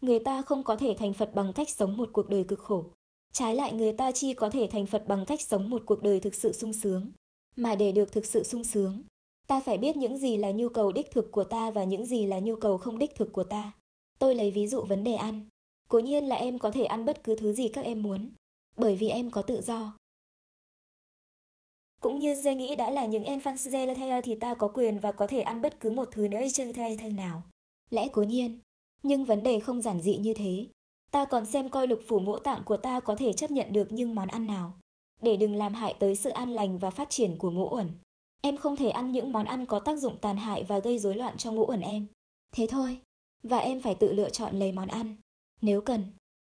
Người 0.00 0.18
ta 0.18 0.42
không 0.42 0.62
có 0.62 0.76
thể 0.76 0.94
thành 0.98 1.14
Phật 1.14 1.34
bằng 1.34 1.52
cách 1.52 1.70
sống 1.70 1.96
một 1.96 2.10
cuộc 2.12 2.28
đời 2.28 2.44
cực 2.44 2.58
khổ. 2.58 2.84
Trái 3.32 3.54
lại 3.54 3.72
người 3.72 3.92
ta 3.92 4.12
chi 4.12 4.34
có 4.34 4.50
thể 4.50 4.68
thành 4.70 4.86
Phật 4.86 5.04
bằng 5.08 5.24
cách 5.26 5.40
sống 5.40 5.70
một 5.70 5.82
cuộc 5.86 6.02
đời 6.02 6.20
thực 6.20 6.34
sự 6.34 6.52
sung 6.52 6.72
sướng. 6.72 7.10
Mà 7.56 7.74
để 7.74 7.92
được 7.92 8.12
thực 8.12 8.26
sự 8.26 8.42
sung 8.42 8.64
sướng, 8.64 9.02
ta 9.46 9.60
phải 9.60 9.78
biết 9.78 9.96
những 9.96 10.18
gì 10.18 10.36
là 10.36 10.50
nhu 10.50 10.68
cầu 10.68 10.92
đích 10.92 11.10
thực 11.10 11.32
của 11.32 11.44
ta 11.44 11.70
và 11.70 11.84
những 11.84 12.06
gì 12.06 12.26
là 12.26 12.38
nhu 12.38 12.56
cầu 12.56 12.78
không 12.78 12.98
đích 12.98 13.14
thực 13.14 13.32
của 13.32 13.44
ta. 13.44 13.72
Tôi 14.18 14.34
lấy 14.34 14.50
ví 14.50 14.66
dụ 14.66 14.82
vấn 14.82 15.04
đề 15.04 15.14
ăn. 15.14 15.48
Cố 15.88 15.98
nhiên 15.98 16.24
là 16.24 16.36
em 16.36 16.58
có 16.58 16.70
thể 16.70 16.84
ăn 16.84 17.04
bất 17.04 17.24
cứ 17.24 17.36
thứ 17.36 17.52
gì 17.52 17.68
các 17.68 17.84
em 17.84 18.02
muốn, 18.02 18.30
bởi 18.76 18.96
vì 18.96 19.08
em 19.08 19.30
có 19.30 19.42
tự 19.42 19.60
do. 19.62 19.96
Cũng 22.00 22.18
như 22.18 22.34
dây 22.34 22.54
nghĩ 22.54 22.76
đã 22.76 22.90
là 22.90 23.06
những 23.06 23.24
em 23.24 23.38
fan 23.38 24.20
thì 24.20 24.34
ta 24.34 24.54
có 24.54 24.68
quyền 24.68 24.98
và 24.98 25.12
có 25.12 25.26
thể 25.26 25.40
ăn 25.40 25.62
bất 25.62 25.80
cứ 25.80 25.90
một 25.90 26.08
thứ 26.12 26.28
nữa 26.28 26.40
trên 26.52 26.72
thay 26.72 27.10
nào. 27.16 27.42
Lẽ 27.90 28.08
cố 28.12 28.22
nhiên, 28.22 28.58
nhưng 29.02 29.24
vấn 29.24 29.42
đề 29.42 29.60
không 29.60 29.82
giản 29.82 30.00
dị 30.00 30.16
như 30.16 30.34
thế. 30.34 30.66
Ta 31.10 31.24
còn 31.24 31.46
xem 31.46 31.68
coi 31.68 31.86
lục 31.86 32.00
phủ 32.06 32.20
ngũ 32.20 32.38
tạng 32.38 32.62
của 32.64 32.76
ta 32.76 33.00
có 33.00 33.14
thể 33.14 33.32
chấp 33.32 33.50
nhận 33.50 33.72
được 33.72 33.92
những 33.92 34.14
món 34.14 34.28
ăn 34.28 34.46
nào, 34.46 34.72
để 35.22 35.36
đừng 35.36 35.56
làm 35.56 35.74
hại 35.74 35.94
tới 35.98 36.16
sự 36.16 36.30
an 36.30 36.50
lành 36.50 36.78
và 36.78 36.90
phát 36.90 37.10
triển 37.10 37.36
của 37.38 37.50
ngũ 37.50 37.68
uẩn. 37.70 37.90
Em 38.40 38.56
không 38.56 38.76
thể 38.76 38.90
ăn 38.90 39.12
những 39.12 39.32
món 39.32 39.46
ăn 39.46 39.66
có 39.66 39.80
tác 39.80 39.98
dụng 39.98 40.16
tàn 40.20 40.36
hại 40.36 40.64
và 40.64 40.78
gây 40.78 40.98
rối 40.98 41.14
loạn 41.14 41.36
cho 41.36 41.52
ngũ 41.52 41.66
uẩn 41.66 41.80
em. 41.80 42.06
Thế 42.52 42.66
thôi, 42.70 42.98
và 43.42 43.58
em 43.58 43.80
phải 43.80 43.94
tự 43.94 44.12
lựa 44.12 44.30
chọn 44.30 44.58
lấy 44.58 44.72
món 44.72 44.88
ăn. 44.88 45.16
Nếu 45.60 45.80
cần, 45.80 46.04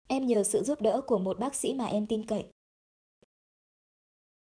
em 0.08 0.28
nhờ 0.28 0.44
sự 0.44 0.64
giúp 0.64 0.82
đỡ 0.82 1.02
của 1.08 1.18
một 1.18 1.40
bác 1.40 1.56
sĩ 1.56 1.74
mà 1.74 1.86
em 1.86 2.06
tin 2.06 2.26
cậy. 2.26 2.46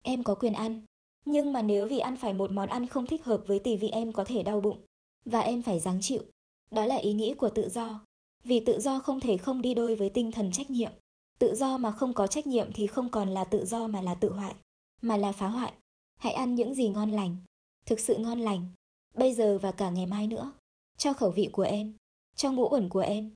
Em 0.02 0.24
có 0.24 0.36
quyền 0.36 0.54
ăn, 0.54 0.82
nhưng 1.26 1.54
mà 1.54 1.62
nếu 1.62 1.88
vì 1.88 2.00
ăn 2.00 2.18
phải 2.18 2.34
một 2.34 2.52
món 2.52 2.70
ăn 2.70 2.88
không 2.88 3.08
thích 3.08 3.24
hợp 3.24 3.44
với 3.48 3.60
tỷ 3.60 3.78
vị 3.78 3.90
em 3.90 4.14
có 4.14 4.24
thể 4.24 4.44
đau 4.44 4.62
bụng, 4.62 4.78
và 5.26 5.40
em 5.40 5.62
phải 5.62 5.80
gắng 5.80 6.00
chịu. 6.02 6.24
Đó 6.72 6.86
là 6.86 6.96
ý 6.96 7.14
nghĩ 7.14 7.34
của 7.34 7.50
tự 7.50 7.70
do. 7.70 8.06
Vì 8.44 8.60
tự 8.60 8.80
do 8.80 9.00
không 9.00 9.20
thể 9.20 9.38
không 9.38 9.62
đi 9.62 9.74
đôi 9.74 9.96
với 9.96 10.10
tinh 10.10 10.32
thần 10.32 10.52
trách 10.52 10.70
nhiệm. 10.70 10.92
Tự 11.40 11.56
do 11.56 11.78
mà 11.78 11.92
không 11.92 12.14
có 12.14 12.28
trách 12.28 12.48
nhiệm 12.48 12.72
thì 12.74 12.88
không 12.88 13.10
còn 13.10 13.30
là 13.30 13.44
tự 13.44 13.66
do 13.66 13.88
mà 13.88 14.02
là 14.02 14.16
tự 14.16 14.32
hoại, 14.34 14.56
mà 15.02 15.18
là 15.18 15.32
phá 15.32 15.48
hoại. 15.48 15.74
Hãy 16.18 16.34
ăn 16.34 16.56
những 16.56 16.76
gì 16.76 16.90
ngon 16.90 17.12
lành, 17.12 17.38
thực 17.86 18.00
sự 18.00 18.18
ngon 18.18 18.40
lành, 18.40 18.68
bây 19.14 19.34
giờ 19.34 19.58
và 19.62 19.72
cả 19.72 19.90
ngày 19.90 20.06
mai 20.06 20.28
nữa, 20.28 20.52
cho 20.98 21.14
khẩu 21.14 21.32
vị 21.32 21.50
của 21.52 21.64
em, 21.64 21.94
trong 22.36 22.56
ngũ 22.56 22.68
ẩn 22.68 22.90
của 22.90 23.00
em. 23.00 23.34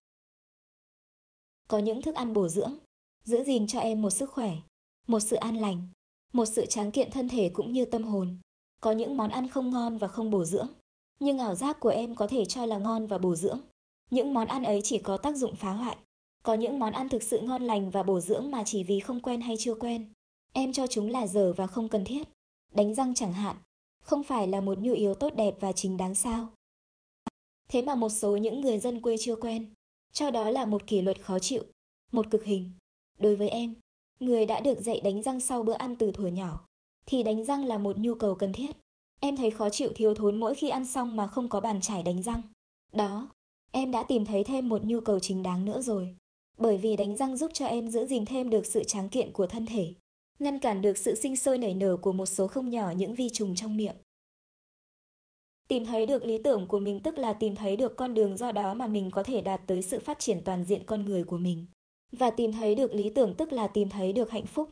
Có 1.68 1.80
những 1.80 2.02
thức 2.02 2.16
ăn 2.16 2.34
bổ 2.34 2.48
dưỡng, 2.48 2.74
giữ 3.24 3.44
gìn 3.44 3.68
cho 3.68 3.80
em 3.80 4.02
một 4.02 4.10
sức 4.10 4.32
khỏe, 4.32 4.52
một 5.08 5.20
sự 5.20 5.36
an 5.36 5.58
lành, 5.58 5.88
một 6.34 6.46
sự 6.46 6.66
tráng 6.66 6.92
kiện 6.92 7.12
thân 7.12 7.30
thể 7.30 7.50
cũng 7.54 7.72
như 7.72 7.86
tâm 7.86 8.04
hồn. 8.04 8.38
Có 8.82 8.92
những 8.92 9.18
món 9.18 9.30
ăn 9.30 9.48
không 9.48 9.70
ngon 9.70 9.98
và 9.98 10.08
không 10.08 10.32
bổ 10.32 10.46
dưỡng, 10.46 10.68
nhưng 11.20 11.38
ảo 11.38 11.56
giác 11.56 11.80
của 11.80 11.90
em 11.90 12.16
có 12.16 12.28
thể 12.28 12.46
cho 12.46 12.66
là 12.66 12.78
ngon 12.78 13.08
và 13.08 13.18
bổ 13.18 13.36
dưỡng. 13.36 13.60
Những 14.12 14.34
món 14.34 14.48
ăn 14.48 14.64
ấy 14.64 14.82
chỉ 14.84 15.00
có 15.00 15.18
tác 15.18 15.36
dụng 15.36 15.56
phá 15.56 15.72
hoại. 15.72 15.98
Có 16.44 16.54
những 16.54 16.80
món 16.80 16.94
ăn 16.94 17.10
thực 17.10 17.24
sự 17.24 17.40
ngon 17.40 17.62
lành 17.62 17.90
và 17.92 18.04
bổ 18.04 18.20
dưỡng 18.20 18.52
mà 18.52 18.64
chỉ 18.64 18.84
vì 18.84 19.00
không 19.00 19.20
quen 19.20 19.42
hay 19.42 19.56
chưa 19.60 19.76
quen. 19.76 20.14
Em 20.54 20.74
cho 20.74 20.88
chúng 20.88 21.10
là 21.10 21.28
dở 21.28 21.54
và 21.54 21.68
không 21.68 21.90
cần 21.90 22.06
thiết. 22.06 22.24
Đánh 22.74 22.96
răng 22.96 23.14
chẳng 23.14 23.34
hạn, 23.34 23.56
không 24.02 24.24
phải 24.24 24.48
là 24.48 24.62
một 24.62 24.78
nhu 24.80 24.94
yếu 24.94 25.16
tốt 25.16 25.36
đẹp 25.36 25.56
và 25.60 25.72
chính 25.72 25.98
đáng 25.98 26.16
sao. 26.16 26.50
Thế 27.68 27.82
mà 27.82 27.96
một 27.96 28.10
số 28.10 28.38
những 28.38 28.62
người 28.62 28.80
dân 28.80 29.02
quê 29.02 29.16
chưa 29.20 29.36
quen, 29.36 29.74
cho 30.14 30.32
đó 30.32 30.50
là 30.50 30.66
một 30.66 30.88
kỷ 30.88 31.02
luật 31.02 31.22
khó 31.22 31.40
chịu, 31.40 31.64
một 32.12 32.32
cực 32.32 32.44
hình. 32.44 32.72
Đối 33.20 33.36
với 33.36 33.50
em, 33.50 33.76
người 34.20 34.46
đã 34.46 34.60
được 34.60 34.82
dạy 34.82 35.02
đánh 35.02 35.24
răng 35.24 35.40
sau 35.40 35.64
bữa 35.64 35.74
ăn 35.74 35.96
từ 35.96 36.12
thuở 36.12 36.28
nhỏ, 36.28 36.66
thì 37.06 37.24
đánh 37.24 37.46
răng 37.46 37.66
là 37.66 37.78
một 37.78 37.98
nhu 37.98 38.16
cầu 38.16 38.36
cần 38.36 38.54
thiết. 38.54 38.72
Em 39.20 39.38
thấy 39.38 39.52
khó 39.52 39.70
chịu 39.70 39.90
thiếu 39.96 40.16
thốn 40.16 40.40
mỗi 40.40 40.56
khi 40.56 40.70
ăn 40.70 40.86
xong 40.86 41.16
mà 41.16 41.28
không 41.28 41.50
có 41.50 41.60
bàn 41.60 41.82
chải 41.82 42.04
đánh 42.04 42.24
răng. 42.24 42.42
Đó, 42.94 43.30
em 43.72 43.92
đã 43.92 44.04
tìm 44.04 44.26
thấy 44.26 44.44
thêm 44.44 44.70
một 44.70 44.84
nhu 44.84 45.00
cầu 45.00 45.20
chính 45.20 45.44
đáng 45.44 45.66
nữa 45.66 45.82
rồi. 45.82 46.16
Bởi 46.58 46.78
vì 46.78 46.96
đánh 46.96 47.18
răng 47.18 47.38
giúp 47.38 47.52
cho 47.54 47.66
em 47.66 47.90
giữ 47.90 48.06
gìn 48.06 48.26
thêm 48.26 48.50
được 48.50 48.66
sự 48.66 48.84
tráng 48.84 49.10
kiện 49.10 49.32
của 49.32 49.48
thân 49.48 49.66
thể, 49.66 49.94
ngăn 50.40 50.60
cản 50.60 50.82
được 50.82 50.98
sự 50.98 51.16
sinh 51.16 51.36
sôi 51.36 51.58
nảy 51.58 51.74
nở 51.74 51.98
của 51.98 52.12
một 52.12 52.26
số 52.26 52.48
không 52.48 52.70
nhỏ 52.70 52.92
những 52.98 53.16
vi 53.16 53.30
trùng 53.30 53.56
trong 53.56 53.78
miệng. 53.78 53.96
Tìm 55.68 55.86
thấy 55.86 56.06
được 56.06 56.26
lý 56.26 56.38
tưởng 56.38 56.68
của 56.68 56.80
mình 56.80 57.00
tức 57.00 57.18
là 57.18 57.34
tìm 57.34 57.56
thấy 57.56 57.76
được 57.76 57.96
con 57.96 58.14
đường 58.14 58.38
do 58.38 58.52
đó 58.52 58.74
mà 58.74 58.88
mình 58.88 59.12
có 59.12 59.24
thể 59.24 59.42
đạt 59.42 59.62
tới 59.68 59.82
sự 59.82 60.00
phát 60.00 60.20
triển 60.20 60.42
toàn 60.46 60.64
diện 60.64 60.84
con 60.86 61.06
người 61.06 61.24
của 61.24 61.38
mình. 61.38 61.66
Và 62.12 62.30
tìm 62.30 62.52
thấy 62.52 62.76
được 62.76 62.94
lý 62.94 63.10
tưởng 63.10 63.34
tức 63.38 63.54
là 63.54 63.68
tìm 63.68 63.90
thấy 63.90 64.14
được 64.14 64.32
hạnh 64.32 64.46
phúc. 64.46 64.70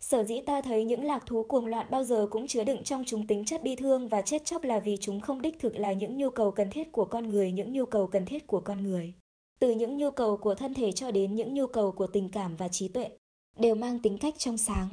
Sở 0.00 0.24
dĩ 0.24 0.40
ta 0.46 0.60
thấy 0.60 0.84
những 0.84 1.04
lạc 1.04 1.26
thú 1.26 1.42
cuồng 1.42 1.66
loạn 1.66 1.86
bao 1.90 2.04
giờ 2.04 2.26
cũng 2.30 2.46
chứa 2.46 2.64
đựng 2.64 2.84
trong 2.84 3.04
chúng 3.06 3.26
tính 3.26 3.44
chất 3.44 3.62
bi 3.62 3.76
thương 3.76 4.08
và 4.08 4.22
chết 4.22 4.44
chóc 4.44 4.64
là 4.64 4.80
vì 4.80 4.96
chúng 4.96 5.20
không 5.20 5.42
đích 5.42 5.58
thực 5.58 5.76
là 5.76 5.92
những 5.92 6.18
nhu 6.18 6.30
cầu 6.30 6.50
cần 6.50 6.70
thiết 6.70 6.92
của 6.92 7.04
con 7.04 7.28
người, 7.28 7.52
những 7.52 7.72
nhu 7.72 7.86
cầu 7.86 8.06
cần 8.06 8.26
thiết 8.26 8.46
của 8.46 8.60
con 8.60 8.82
người. 8.82 9.14
Từ 9.58 9.70
những 9.70 9.96
nhu 9.96 10.10
cầu 10.10 10.36
của 10.36 10.54
thân 10.54 10.74
thể 10.74 10.92
cho 10.92 11.10
đến 11.10 11.34
những 11.34 11.54
nhu 11.54 11.66
cầu 11.66 11.92
của 11.92 12.06
tình 12.06 12.28
cảm 12.28 12.56
và 12.56 12.68
trí 12.68 12.88
tuệ, 12.88 13.08
đều 13.56 13.74
mang 13.74 13.98
tính 13.98 14.18
cách 14.18 14.34
trong 14.38 14.56
sáng, 14.56 14.88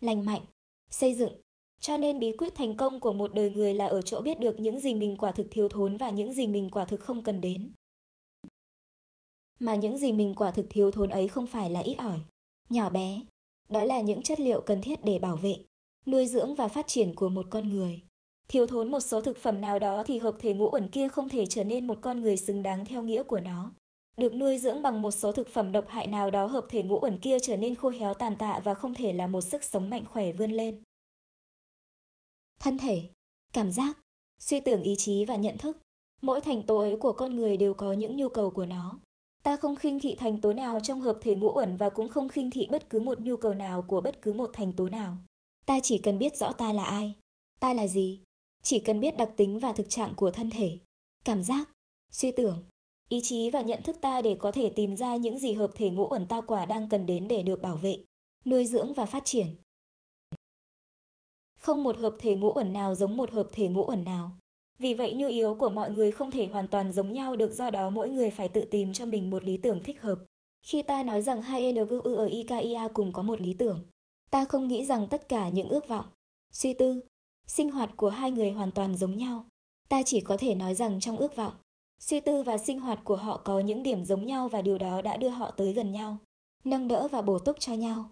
lành 0.00 0.24
mạnh, 0.24 0.42
xây 0.90 1.14
dựng. 1.14 1.32
Cho 1.80 1.96
nên 1.96 2.18
bí 2.18 2.32
quyết 2.32 2.54
thành 2.54 2.76
công 2.76 3.00
của 3.00 3.12
một 3.12 3.34
đời 3.34 3.50
người 3.50 3.74
là 3.74 3.86
ở 3.86 4.02
chỗ 4.02 4.20
biết 4.20 4.40
được 4.40 4.60
những 4.60 4.80
gì 4.80 4.94
mình 4.94 5.16
quả 5.16 5.32
thực 5.32 5.46
thiếu 5.50 5.68
thốn 5.68 5.96
và 5.96 6.10
những 6.10 6.32
gì 6.32 6.46
mình 6.46 6.70
quả 6.70 6.84
thực 6.84 7.00
không 7.00 7.22
cần 7.22 7.40
đến. 7.40 7.72
Mà 9.58 9.74
những 9.74 9.98
gì 9.98 10.12
mình 10.12 10.34
quả 10.34 10.50
thực 10.50 10.66
thiếu 10.70 10.90
thốn 10.90 11.10
ấy 11.10 11.28
không 11.28 11.46
phải 11.46 11.70
là 11.70 11.80
ít 11.80 11.94
ỏi, 11.94 12.20
nhỏ 12.68 12.90
bé, 12.90 13.20
đó 13.68 13.84
là 13.84 14.00
những 14.00 14.22
chất 14.22 14.40
liệu 14.40 14.60
cần 14.60 14.82
thiết 14.82 15.04
để 15.04 15.18
bảo 15.18 15.36
vệ, 15.36 15.56
nuôi 16.06 16.26
dưỡng 16.26 16.54
và 16.54 16.68
phát 16.68 16.86
triển 16.86 17.14
của 17.14 17.28
một 17.28 17.46
con 17.50 17.68
người. 17.68 18.02
Thiếu 18.48 18.66
thốn 18.66 18.90
một 18.90 19.00
số 19.00 19.20
thực 19.20 19.38
phẩm 19.38 19.60
nào 19.60 19.78
đó 19.78 20.02
thì 20.06 20.18
hợp 20.18 20.36
thể 20.38 20.54
ngũ 20.54 20.68
ẩn 20.68 20.88
kia 20.88 21.08
không 21.08 21.28
thể 21.28 21.46
trở 21.46 21.64
nên 21.64 21.86
một 21.86 21.98
con 22.00 22.20
người 22.20 22.36
xứng 22.36 22.62
đáng 22.62 22.84
theo 22.84 23.02
nghĩa 23.02 23.22
của 23.22 23.40
nó. 23.40 23.72
Được 24.16 24.34
nuôi 24.34 24.58
dưỡng 24.58 24.82
bằng 24.82 25.02
một 25.02 25.10
số 25.10 25.32
thực 25.32 25.48
phẩm 25.48 25.72
độc 25.72 25.88
hại 25.88 26.06
nào 26.06 26.30
đó 26.30 26.46
hợp 26.46 26.66
thể 26.68 26.82
ngũ 26.82 26.98
ẩn 26.98 27.18
kia 27.18 27.38
trở 27.42 27.56
nên 27.56 27.74
khô 27.74 27.88
héo 27.88 28.14
tàn 28.14 28.36
tạ 28.36 28.60
và 28.64 28.74
không 28.74 28.94
thể 28.94 29.12
là 29.12 29.26
một 29.26 29.40
sức 29.40 29.64
sống 29.64 29.90
mạnh 29.90 30.04
khỏe 30.12 30.32
vươn 30.32 30.50
lên. 30.50 30.82
Thân 32.60 32.78
thể, 32.78 33.02
cảm 33.52 33.72
giác, 33.72 33.98
suy 34.38 34.60
tưởng 34.60 34.82
ý 34.82 34.94
chí 34.98 35.24
và 35.24 35.36
nhận 35.36 35.58
thức, 35.58 35.78
mỗi 36.22 36.40
thành 36.40 36.62
tố 36.62 36.78
ấy 36.78 36.96
của 36.96 37.12
con 37.12 37.36
người 37.36 37.56
đều 37.56 37.74
có 37.74 37.92
những 37.92 38.16
nhu 38.16 38.28
cầu 38.28 38.50
của 38.50 38.66
nó. 38.66 38.98
Ta 39.42 39.56
không 39.56 39.76
khinh 39.76 40.00
thị 40.00 40.14
thành 40.14 40.40
tố 40.40 40.52
nào 40.52 40.80
trong 40.80 41.00
hợp 41.00 41.18
thể 41.20 41.34
ngũ 41.34 41.52
uẩn 41.54 41.76
và 41.76 41.90
cũng 41.90 42.08
không 42.08 42.28
khinh 42.28 42.50
thị 42.50 42.68
bất 42.70 42.90
cứ 42.90 43.00
một 43.00 43.20
nhu 43.20 43.36
cầu 43.36 43.54
nào 43.54 43.82
của 43.82 44.00
bất 44.00 44.22
cứ 44.22 44.32
một 44.32 44.50
thành 44.52 44.72
tố 44.72 44.88
nào. 44.88 45.16
Ta 45.66 45.80
chỉ 45.82 45.98
cần 45.98 46.18
biết 46.18 46.36
rõ 46.36 46.52
ta 46.52 46.72
là 46.72 46.84
ai, 46.84 47.14
ta 47.60 47.74
là 47.74 47.86
gì, 47.86 48.20
chỉ 48.62 48.78
cần 48.78 49.00
biết 49.00 49.16
đặc 49.16 49.30
tính 49.36 49.58
và 49.58 49.72
thực 49.72 49.88
trạng 49.88 50.14
của 50.14 50.30
thân 50.30 50.50
thể, 50.50 50.78
cảm 51.24 51.42
giác, 51.42 51.70
suy 52.12 52.30
tưởng, 52.30 52.64
ý 53.08 53.20
chí 53.22 53.50
và 53.50 53.60
nhận 53.60 53.82
thức 53.82 53.96
ta 54.00 54.22
để 54.22 54.36
có 54.38 54.52
thể 54.52 54.70
tìm 54.70 54.96
ra 54.96 55.16
những 55.16 55.38
gì 55.38 55.52
hợp 55.52 55.70
thể 55.74 55.90
ngũ 55.90 56.06
ẩn 56.06 56.26
ta 56.26 56.40
quả 56.40 56.66
đang 56.66 56.88
cần 56.88 57.06
đến 57.06 57.28
để 57.28 57.42
được 57.42 57.62
bảo 57.62 57.76
vệ, 57.76 57.98
nuôi 58.44 58.66
dưỡng 58.66 58.92
và 58.92 59.06
phát 59.06 59.24
triển. 59.24 59.46
Không 61.66 61.82
một 61.82 61.98
hợp 61.98 62.14
thể 62.18 62.34
ngũ 62.34 62.50
ẩn 62.50 62.72
nào 62.72 62.94
giống 62.94 63.16
một 63.16 63.30
hợp 63.30 63.48
thể 63.52 63.68
ngũ 63.68 63.84
ẩn 63.84 64.04
nào. 64.04 64.30
Vì 64.78 64.94
vậy 64.94 65.14
nhu 65.14 65.28
yếu 65.28 65.54
của 65.54 65.68
mọi 65.68 65.90
người 65.90 66.10
không 66.10 66.30
thể 66.30 66.46
hoàn 66.46 66.68
toàn 66.68 66.92
giống 66.92 67.12
nhau 67.12 67.36
được 67.36 67.52
do 67.52 67.70
đó 67.70 67.90
mỗi 67.90 68.08
người 68.08 68.30
phải 68.30 68.48
tự 68.48 68.64
tìm 68.70 68.92
cho 68.92 69.06
mình 69.06 69.30
một 69.30 69.44
lý 69.44 69.56
tưởng 69.56 69.82
thích 69.82 70.02
hợp. 70.02 70.18
Khi 70.66 70.82
ta 70.82 71.02
nói 71.02 71.22
rằng 71.22 71.42
hai 71.42 71.72
NGU 71.72 72.14
ở 72.14 72.26
IKIA 72.26 72.88
cùng 72.94 73.12
có 73.12 73.22
một 73.22 73.40
lý 73.40 73.54
tưởng, 73.54 73.84
ta 74.30 74.44
không 74.44 74.68
nghĩ 74.68 74.84
rằng 74.84 75.06
tất 75.08 75.28
cả 75.28 75.48
những 75.48 75.68
ước 75.68 75.88
vọng, 75.88 76.04
suy 76.52 76.74
tư, 76.74 77.00
sinh 77.46 77.70
hoạt 77.70 77.96
của 77.96 78.08
hai 78.08 78.30
người 78.30 78.50
hoàn 78.50 78.70
toàn 78.70 78.96
giống 78.96 79.16
nhau. 79.16 79.44
Ta 79.88 80.02
chỉ 80.02 80.20
có 80.20 80.36
thể 80.36 80.54
nói 80.54 80.74
rằng 80.74 81.00
trong 81.00 81.16
ước 81.16 81.36
vọng, 81.36 81.52
suy 82.00 82.20
tư 82.20 82.42
và 82.42 82.58
sinh 82.58 82.80
hoạt 82.80 83.00
của 83.04 83.16
họ 83.16 83.36
có 83.44 83.60
những 83.60 83.82
điểm 83.82 84.04
giống 84.04 84.26
nhau 84.26 84.48
và 84.48 84.62
điều 84.62 84.78
đó 84.78 85.02
đã 85.02 85.16
đưa 85.16 85.28
họ 85.28 85.50
tới 85.50 85.72
gần 85.72 85.92
nhau, 85.92 86.16
nâng 86.64 86.88
đỡ 86.88 87.08
và 87.08 87.22
bổ 87.22 87.38
túc 87.38 87.60
cho 87.60 87.74
nhau. 87.74 88.10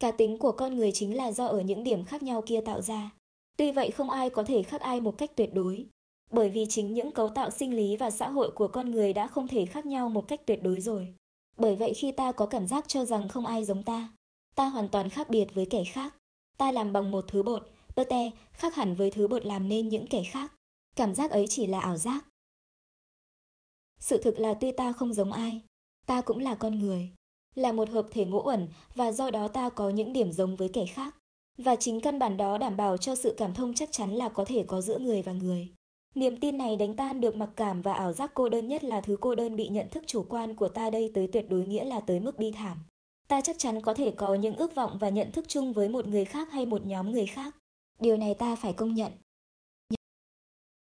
Cá 0.00 0.10
tính 0.10 0.38
của 0.38 0.52
con 0.52 0.76
người 0.76 0.92
chính 0.92 1.16
là 1.16 1.32
do 1.32 1.46
ở 1.46 1.60
những 1.60 1.84
điểm 1.84 2.04
khác 2.04 2.22
nhau 2.22 2.42
kia 2.46 2.60
tạo 2.60 2.82
ra. 2.82 3.10
Tuy 3.56 3.72
vậy 3.72 3.90
không 3.90 4.10
ai 4.10 4.30
có 4.30 4.42
thể 4.42 4.62
khác 4.62 4.80
ai 4.80 5.00
một 5.00 5.18
cách 5.18 5.30
tuyệt 5.36 5.50
đối, 5.54 5.86
bởi 6.30 6.50
vì 6.50 6.66
chính 6.68 6.94
những 6.94 7.12
cấu 7.12 7.28
tạo 7.28 7.50
sinh 7.50 7.76
lý 7.76 7.96
và 7.96 8.10
xã 8.10 8.28
hội 8.28 8.50
của 8.50 8.68
con 8.68 8.90
người 8.90 9.12
đã 9.12 9.26
không 9.26 9.48
thể 9.48 9.66
khác 9.66 9.86
nhau 9.86 10.08
một 10.08 10.28
cách 10.28 10.40
tuyệt 10.46 10.62
đối 10.62 10.80
rồi. 10.80 11.14
Bởi 11.56 11.76
vậy 11.76 11.94
khi 11.94 12.12
ta 12.12 12.32
có 12.32 12.46
cảm 12.46 12.66
giác 12.66 12.88
cho 12.88 13.04
rằng 13.04 13.28
không 13.28 13.46
ai 13.46 13.64
giống 13.64 13.82
ta, 13.82 14.08
ta 14.54 14.68
hoàn 14.68 14.88
toàn 14.88 15.08
khác 15.08 15.30
biệt 15.30 15.46
với 15.54 15.66
kẻ 15.66 15.84
khác. 15.84 16.14
Ta 16.58 16.72
làm 16.72 16.92
bằng 16.92 17.10
một 17.10 17.24
thứ 17.28 17.42
bột, 17.42 17.70
bơ 17.96 18.04
te, 18.04 18.30
khác 18.52 18.74
hẳn 18.74 18.94
với 18.94 19.10
thứ 19.10 19.28
bột 19.28 19.46
làm 19.46 19.68
nên 19.68 19.88
những 19.88 20.06
kẻ 20.06 20.22
khác. 20.24 20.52
Cảm 20.96 21.14
giác 21.14 21.30
ấy 21.30 21.46
chỉ 21.48 21.66
là 21.66 21.80
ảo 21.80 21.96
giác. 21.96 22.24
Sự 23.98 24.22
thực 24.22 24.38
là 24.38 24.54
tuy 24.54 24.72
ta 24.72 24.92
không 24.92 25.14
giống 25.14 25.32
ai, 25.32 25.60
ta 26.06 26.20
cũng 26.20 26.38
là 26.38 26.54
con 26.54 26.78
người, 26.78 27.10
là 27.56 27.72
một 27.72 27.90
hợp 27.90 28.06
thể 28.10 28.24
ngũ 28.24 28.42
uẩn 28.44 28.68
và 28.94 29.12
do 29.12 29.30
đó 29.30 29.48
ta 29.48 29.68
có 29.68 29.90
những 29.90 30.12
điểm 30.12 30.32
giống 30.32 30.56
với 30.56 30.68
kẻ 30.68 30.86
khác. 30.86 31.16
Và 31.58 31.76
chính 31.76 32.00
căn 32.00 32.18
bản 32.18 32.36
đó 32.36 32.58
đảm 32.58 32.76
bảo 32.76 32.96
cho 32.96 33.14
sự 33.14 33.34
cảm 33.36 33.54
thông 33.54 33.74
chắc 33.74 33.92
chắn 33.92 34.14
là 34.14 34.28
có 34.28 34.44
thể 34.44 34.64
có 34.66 34.80
giữa 34.80 34.98
người 34.98 35.22
và 35.22 35.32
người. 35.32 35.68
Niềm 36.14 36.40
tin 36.40 36.58
này 36.58 36.76
đánh 36.76 36.96
tan 36.96 37.20
được 37.20 37.36
mặc 37.36 37.50
cảm 37.56 37.82
và 37.82 37.92
ảo 37.92 38.12
giác 38.12 38.30
cô 38.34 38.48
đơn 38.48 38.68
nhất 38.68 38.84
là 38.84 39.00
thứ 39.00 39.16
cô 39.20 39.34
đơn 39.34 39.56
bị 39.56 39.68
nhận 39.68 39.88
thức 39.88 40.04
chủ 40.06 40.26
quan 40.28 40.54
của 40.54 40.68
ta 40.68 40.90
đây 40.90 41.10
tới 41.14 41.26
tuyệt 41.26 41.46
đối 41.48 41.66
nghĩa 41.66 41.84
là 41.84 42.00
tới 42.00 42.20
mức 42.20 42.38
bi 42.38 42.52
thảm. 42.52 42.78
Ta 43.28 43.40
chắc 43.40 43.58
chắn 43.58 43.80
có 43.80 43.94
thể 43.94 44.10
có 44.10 44.34
những 44.34 44.56
ước 44.56 44.74
vọng 44.74 44.98
và 45.00 45.08
nhận 45.08 45.32
thức 45.32 45.44
chung 45.48 45.72
với 45.72 45.88
một 45.88 46.06
người 46.06 46.24
khác 46.24 46.52
hay 46.52 46.66
một 46.66 46.86
nhóm 46.86 47.12
người 47.12 47.26
khác. 47.26 47.56
Điều 48.00 48.16
này 48.16 48.34
ta 48.34 48.56
phải 48.56 48.72
công 48.72 48.94
nhận. 48.94 49.12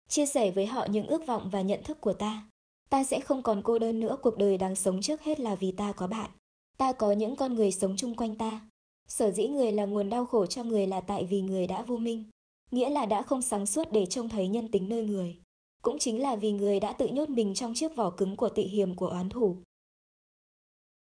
Chia 0.08 0.26
sẻ 0.26 0.50
với 0.50 0.66
họ 0.66 0.86
những 0.90 1.06
ước 1.06 1.26
vọng 1.26 1.48
và 1.52 1.60
nhận 1.60 1.82
thức 1.82 2.00
của 2.00 2.12
ta. 2.12 2.48
Ta 2.90 3.04
sẽ 3.04 3.20
không 3.20 3.42
còn 3.42 3.62
cô 3.62 3.78
đơn 3.78 4.00
nữa, 4.00 4.16
cuộc 4.22 4.38
đời 4.38 4.58
đang 4.58 4.76
sống 4.76 5.02
trước 5.02 5.22
hết 5.22 5.40
là 5.40 5.54
vì 5.54 5.72
ta 5.72 5.92
có 5.92 6.06
bạn. 6.06 6.30
Ta 6.78 6.92
có 6.92 7.12
những 7.12 7.36
con 7.36 7.54
người 7.54 7.72
sống 7.72 7.96
chung 7.96 8.14
quanh 8.14 8.36
ta. 8.36 8.68
Sở 9.08 9.30
dĩ 9.30 9.48
người 9.48 9.72
là 9.72 9.84
nguồn 9.84 10.10
đau 10.10 10.26
khổ 10.26 10.46
cho 10.46 10.64
người 10.64 10.86
là 10.86 11.00
tại 11.00 11.24
vì 11.24 11.40
người 11.40 11.66
đã 11.66 11.82
vô 11.82 11.96
minh, 11.96 12.24
nghĩa 12.70 12.90
là 12.90 13.06
đã 13.06 13.22
không 13.22 13.42
sáng 13.42 13.66
suốt 13.66 13.92
để 13.92 14.06
trông 14.06 14.28
thấy 14.28 14.48
nhân 14.48 14.70
tính 14.70 14.88
nơi 14.88 15.04
người. 15.04 15.38
Cũng 15.82 15.98
chính 15.98 16.22
là 16.22 16.36
vì 16.36 16.52
người 16.52 16.80
đã 16.80 16.92
tự 16.92 17.06
nhốt 17.08 17.28
mình 17.28 17.54
trong 17.54 17.74
chiếc 17.74 17.96
vỏ 17.96 18.10
cứng 18.10 18.36
của 18.36 18.48
tị 18.48 18.62
hiềm 18.62 18.94
của 18.94 19.08
oán 19.08 19.28
thủ. 19.28 19.56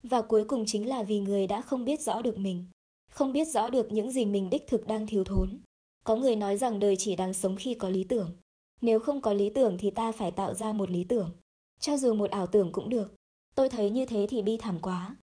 Và 0.02 0.22
cuối 0.22 0.44
cùng 0.44 0.64
chính 0.66 0.88
là 0.88 1.02
vì 1.02 1.20
người 1.20 1.46
đã 1.46 1.60
không 1.60 1.84
biết 1.84 2.00
rõ 2.00 2.22
được 2.22 2.38
mình, 2.38 2.66
không 3.10 3.32
biết 3.32 3.48
rõ 3.48 3.70
được 3.70 3.92
những 3.92 4.10
gì 4.10 4.24
mình 4.24 4.50
đích 4.50 4.66
thực 4.66 4.86
đang 4.86 5.06
thiếu 5.06 5.24
thốn. 5.24 5.60
Có 6.04 6.16
người 6.16 6.36
nói 6.36 6.56
rằng 6.56 6.78
đời 6.78 6.96
chỉ 6.96 7.16
đáng 7.16 7.34
sống 7.34 7.56
khi 7.56 7.74
có 7.74 7.88
lý 7.88 8.04
tưởng. 8.04 8.36
Nếu 8.80 9.00
không 9.00 9.20
có 9.20 9.32
lý 9.32 9.50
tưởng 9.50 9.78
thì 9.78 9.90
ta 9.90 10.12
phải 10.12 10.30
tạo 10.30 10.54
ra 10.54 10.72
một 10.72 10.90
lý 10.90 11.04
tưởng. 11.04 11.30
Cho 11.80 11.96
dù 11.96 12.14
một 12.14 12.30
ảo 12.30 12.46
tưởng 12.46 12.72
cũng 12.72 12.88
được. 12.88 13.14
Tôi 13.54 13.68
thấy 13.68 13.90
như 13.90 14.06
thế 14.06 14.26
thì 14.30 14.42
bi 14.42 14.56
thảm 14.56 14.78
quá. 14.82 15.16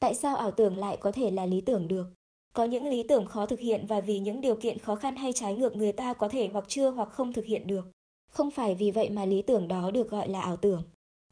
Tại 0.00 0.14
sao 0.14 0.36
ảo 0.36 0.50
tưởng 0.50 0.78
lại 0.78 0.96
có 1.00 1.12
thể 1.12 1.30
là 1.30 1.46
lý 1.46 1.60
tưởng 1.60 1.88
được? 1.88 2.06
Có 2.52 2.64
những 2.64 2.86
lý 2.86 3.02
tưởng 3.02 3.26
khó 3.26 3.46
thực 3.46 3.60
hiện 3.60 3.86
và 3.86 4.00
vì 4.00 4.18
những 4.18 4.40
điều 4.40 4.56
kiện 4.56 4.78
khó 4.78 4.94
khăn 4.94 5.16
hay 5.16 5.32
trái 5.32 5.54
ngược 5.54 5.76
người 5.76 5.92
ta 5.92 6.14
có 6.14 6.28
thể 6.28 6.48
hoặc 6.52 6.64
chưa 6.68 6.90
hoặc 6.90 7.08
không 7.08 7.32
thực 7.32 7.44
hiện 7.44 7.66
được. 7.66 7.86
Không 8.30 8.50
phải 8.50 8.74
vì 8.74 8.90
vậy 8.90 9.10
mà 9.10 9.24
lý 9.24 9.42
tưởng 9.42 9.68
đó 9.68 9.90
được 9.90 10.10
gọi 10.10 10.28
là 10.28 10.40
ảo 10.40 10.56
tưởng. 10.56 10.82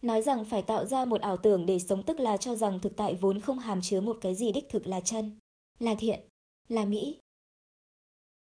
Nói 0.02 0.22
rằng 0.22 0.44
phải 0.44 0.62
tạo 0.62 0.86
ra 0.86 1.04
một 1.04 1.20
ảo 1.20 1.36
tưởng 1.36 1.66
để 1.66 1.78
sống 1.78 2.02
tức 2.02 2.20
là 2.20 2.36
cho 2.36 2.54
rằng 2.54 2.80
thực 2.80 2.96
tại 2.96 3.14
vốn 3.14 3.40
không 3.40 3.58
hàm 3.58 3.80
chứa 3.82 4.00
một 4.00 4.18
cái 4.20 4.34
gì 4.34 4.52
đích 4.52 4.68
thực 4.68 4.86
là 4.86 5.00
chân, 5.00 5.38
là 5.78 5.94
thiện, 5.94 6.20
là 6.68 6.84
mỹ. 6.84 7.18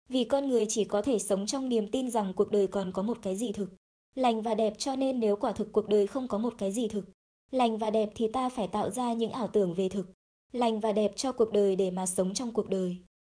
Vì 0.08 0.24
con 0.24 0.48
người 0.48 0.66
chỉ 0.68 0.84
có 0.84 1.02
thể 1.02 1.18
sống 1.18 1.46
trong 1.46 1.68
niềm 1.68 1.90
tin 1.90 2.10
rằng 2.10 2.32
cuộc 2.36 2.50
đời 2.50 2.66
còn 2.66 2.92
có 2.92 3.02
một 3.02 3.18
cái 3.22 3.36
gì 3.36 3.52
thực, 3.52 3.68
lành 4.14 4.42
và 4.42 4.54
đẹp 4.54 4.74
cho 4.78 4.96
nên 4.96 5.20
nếu 5.20 5.36
quả 5.36 5.52
thực 5.52 5.72
cuộc 5.72 5.88
đời 5.88 6.06
không 6.06 6.28
có 6.28 6.38
một 6.38 6.54
cái 6.58 6.72
gì 6.72 6.88
thực, 6.88 7.04
Lành 7.50 7.78
và 7.78 7.90
đẹp 7.90 8.08
thì 8.14 8.28
ta 8.32 8.48
phải 8.48 8.68
tạo 8.68 8.90
ra 8.90 9.12
những 9.12 9.32
ảo 9.32 9.48
tưởng 9.48 9.74
về 9.74 9.88
thực. 9.88 10.06
Lành 10.52 10.80
và 10.80 10.92
đẹp 10.92 11.12
cho 11.16 11.32
cuộc 11.32 11.52
đời 11.52 11.76
để 11.76 11.90
mà 11.90 12.06
sống 12.06 12.34
trong 12.34 12.52
cuộc 12.52 12.68
đời. 12.68 12.96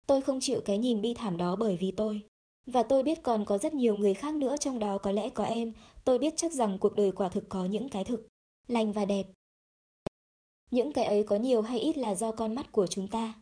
Tôi 0.07 0.21
không 0.21 0.39
chịu 0.41 0.61
cái 0.65 0.77
nhìn 0.77 1.01
bi 1.01 1.13
thảm 1.13 1.37
đó 1.37 1.55
bởi 1.55 1.77
vì 1.77 1.91
tôi. 1.91 2.21
Và 2.65 2.83
tôi 2.83 3.03
biết 3.03 3.23
còn 3.23 3.45
có 3.45 3.57
rất 3.57 3.73
nhiều 3.73 3.97
người 3.97 4.13
khác 4.13 4.35
nữa 4.35 4.55
trong 4.59 4.79
đó, 4.79 4.97
có 4.97 5.11
lẽ 5.11 5.29
có 5.29 5.43
em. 5.43 5.73
Tôi 6.03 6.19
biết 6.19 6.33
chắc 6.37 6.53
rằng 6.53 6.77
cuộc 6.79 6.95
đời 6.95 7.11
quả 7.11 7.29
thực 7.29 7.49
có 7.49 7.65
những 7.65 7.89
cái 7.89 8.03
thực. 8.03 8.27
Lành 8.67 8.91
và 8.91 9.05
đẹp. 9.05 9.27
Những 10.71 10.93
cái 10.93 11.05
ấy 11.05 11.23
có 11.23 11.35
nhiều 11.35 11.61
hay 11.61 11.79
ít 11.79 11.97
là 11.97 12.15
do 12.15 12.31
con 12.31 12.55
mắt 12.55 12.71
của 12.71 12.87
chúng 12.87 13.07
ta. 13.07 13.33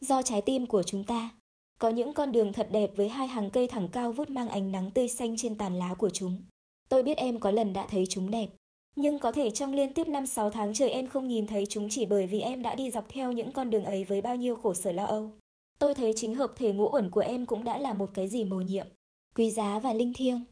Do 0.00 0.22
trái 0.22 0.42
tim 0.42 0.66
của 0.66 0.82
chúng 0.82 1.04
ta. 1.04 1.30
Có 1.78 1.88
những 1.88 2.14
con 2.14 2.32
đường 2.32 2.52
thật 2.52 2.68
đẹp 2.72 2.90
với 2.96 3.08
hai 3.08 3.26
hàng 3.26 3.50
cây 3.50 3.66
thẳng 3.66 3.88
cao 3.88 4.12
vút 4.12 4.30
mang 4.30 4.48
ánh 4.48 4.72
nắng 4.72 4.90
tươi 4.90 5.08
xanh 5.08 5.36
trên 5.36 5.58
tàn 5.58 5.78
lá 5.78 5.94
của 5.94 6.10
chúng. 6.10 6.42
Tôi 6.88 7.02
biết 7.02 7.16
em 7.16 7.40
có 7.40 7.50
lần 7.50 7.72
đã 7.72 7.86
thấy 7.90 8.04
chúng 8.08 8.30
đẹp. 8.30 8.48
Nhưng 8.96 9.18
có 9.18 9.32
thể 9.32 9.50
trong 9.50 9.72
liên 9.72 9.92
tiếp 9.92 10.06
5-6 10.06 10.50
tháng 10.50 10.74
trời 10.74 10.90
em 10.90 11.08
không 11.08 11.28
nhìn 11.28 11.46
thấy 11.46 11.66
chúng 11.66 11.88
chỉ 11.90 12.06
bởi 12.06 12.26
vì 12.26 12.40
em 12.40 12.62
đã 12.62 12.74
đi 12.74 12.90
dọc 12.90 13.08
theo 13.08 13.32
những 13.32 13.52
con 13.52 13.70
đường 13.70 13.84
ấy 13.84 14.04
với 14.04 14.20
bao 14.20 14.36
nhiêu 14.36 14.56
khổ 14.56 14.74
sở 14.74 14.92
lo 14.92 15.04
âu. 15.04 15.30
Tôi 15.78 15.94
thấy 15.94 16.12
chính 16.16 16.34
hợp 16.34 16.52
thể 16.56 16.72
ngũ 16.72 16.88
ẩn 16.88 17.10
của 17.10 17.20
em 17.20 17.46
cũng 17.46 17.64
đã 17.64 17.78
là 17.78 17.92
một 17.92 18.10
cái 18.14 18.28
gì 18.28 18.44
mầu 18.44 18.60
nhiệm, 18.60 18.86
quý 19.34 19.50
giá 19.50 19.78
và 19.78 19.92
linh 19.92 20.12
thiêng. 20.14 20.44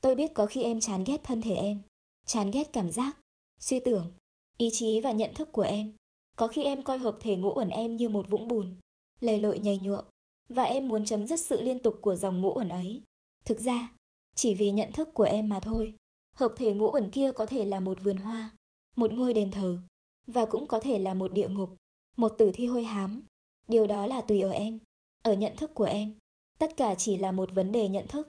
Tôi 0.00 0.14
biết 0.14 0.34
có 0.34 0.46
khi 0.46 0.62
em 0.62 0.80
chán 0.80 1.04
ghét 1.04 1.20
thân 1.24 1.42
thể 1.42 1.54
em, 1.54 1.82
chán 2.26 2.50
ghét 2.50 2.72
cảm 2.72 2.90
giác, 2.90 3.16
suy 3.60 3.80
tưởng, 3.80 4.12
ý 4.58 4.70
chí 4.72 5.00
và 5.00 5.12
nhận 5.12 5.34
thức 5.34 5.52
của 5.52 5.62
em. 5.62 5.92
Có 6.36 6.48
khi 6.48 6.64
em 6.64 6.82
coi 6.82 6.98
hợp 6.98 7.16
thể 7.20 7.36
ngũ 7.36 7.50
ẩn 7.50 7.68
em 7.68 7.96
như 7.96 8.08
một 8.08 8.30
vũng 8.30 8.48
bùn, 8.48 8.76
lầy 9.20 9.40
lội 9.40 9.58
nhầy 9.58 9.78
nhuộm, 9.78 10.04
và 10.48 10.62
em 10.62 10.88
muốn 10.88 11.04
chấm 11.04 11.26
dứt 11.26 11.40
sự 11.40 11.62
liên 11.62 11.78
tục 11.78 11.98
của 12.00 12.16
dòng 12.16 12.40
ngũ 12.40 12.52
ẩn 12.52 12.68
ấy. 12.68 13.02
Thực 13.44 13.60
ra, 13.60 13.92
chỉ 14.34 14.54
vì 14.54 14.70
nhận 14.70 14.92
thức 14.92 15.08
của 15.14 15.24
em 15.24 15.48
mà 15.48 15.60
thôi. 15.60 15.94
Hợp 16.38 16.54
thể 16.56 16.72
ngũ 16.72 16.90
uẩn 16.92 17.10
kia 17.10 17.32
có 17.32 17.46
thể 17.46 17.64
là 17.64 17.80
một 17.80 17.98
vườn 18.02 18.16
hoa, 18.16 18.50
một 18.96 19.12
ngôi 19.12 19.34
đền 19.34 19.50
thờ, 19.50 19.78
và 20.26 20.46
cũng 20.46 20.66
có 20.66 20.80
thể 20.80 20.98
là 20.98 21.14
một 21.14 21.32
địa 21.32 21.48
ngục, 21.48 21.70
một 22.16 22.28
tử 22.38 22.50
thi 22.54 22.66
hôi 22.66 22.84
hám. 22.84 23.22
Điều 23.68 23.86
đó 23.86 24.06
là 24.06 24.20
tùy 24.20 24.40
ở 24.40 24.50
em, 24.50 24.78
ở 25.22 25.34
nhận 25.34 25.56
thức 25.56 25.74
của 25.74 25.84
em. 25.84 26.14
Tất 26.58 26.76
cả 26.76 26.94
chỉ 26.94 27.16
là 27.16 27.32
một 27.32 27.50
vấn 27.54 27.72
đề 27.72 27.88
nhận 27.88 28.06
thức. 28.06 28.28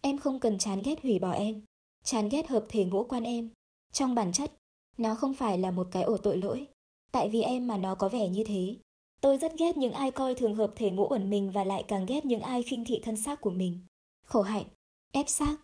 Em 0.00 0.18
không 0.18 0.40
cần 0.40 0.58
chán 0.58 0.82
ghét 0.84 1.02
hủy 1.02 1.18
bỏ 1.18 1.30
em, 1.30 1.62
chán 2.04 2.28
ghét 2.28 2.48
hợp 2.48 2.66
thể 2.68 2.84
ngũ 2.84 3.04
quan 3.04 3.24
em. 3.24 3.50
Trong 3.92 4.14
bản 4.14 4.32
chất, 4.32 4.52
nó 4.98 5.14
không 5.14 5.34
phải 5.34 5.58
là 5.58 5.70
một 5.70 5.88
cái 5.90 6.02
ổ 6.02 6.16
tội 6.16 6.36
lỗi. 6.36 6.66
Tại 7.12 7.28
vì 7.28 7.42
em 7.42 7.66
mà 7.66 7.76
nó 7.76 7.94
có 7.94 8.08
vẻ 8.08 8.28
như 8.28 8.44
thế. 8.44 8.76
Tôi 9.20 9.38
rất 9.38 9.52
ghét 9.58 9.76
những 9.76 9.92
ai 9.92 10.10
coi 10.10 10.34
thường 10.34 10.54
hợp 10.54 10.72
thể 10.76 10.90
ngũ 10.90 11.06
uẩn 11.10 11.30
mình 11.30 11.50
và 11.50 11.64
lại 11.64 11.84
càng 11.88 12.06
ghét 12.06 12.24
những 12.24 12.40
ai 12.40 12.62
khinh 12.62 12.84
thị 12.84 13.00
thân 13.02 13.16
xác 13.16 13.40
của 13.40 13.50
mình. 13.50 13.80
Khổ 14.24 14.42
hạnh, 14.42 14.66
ép 15.12 15.28
xác, 15.28 15.56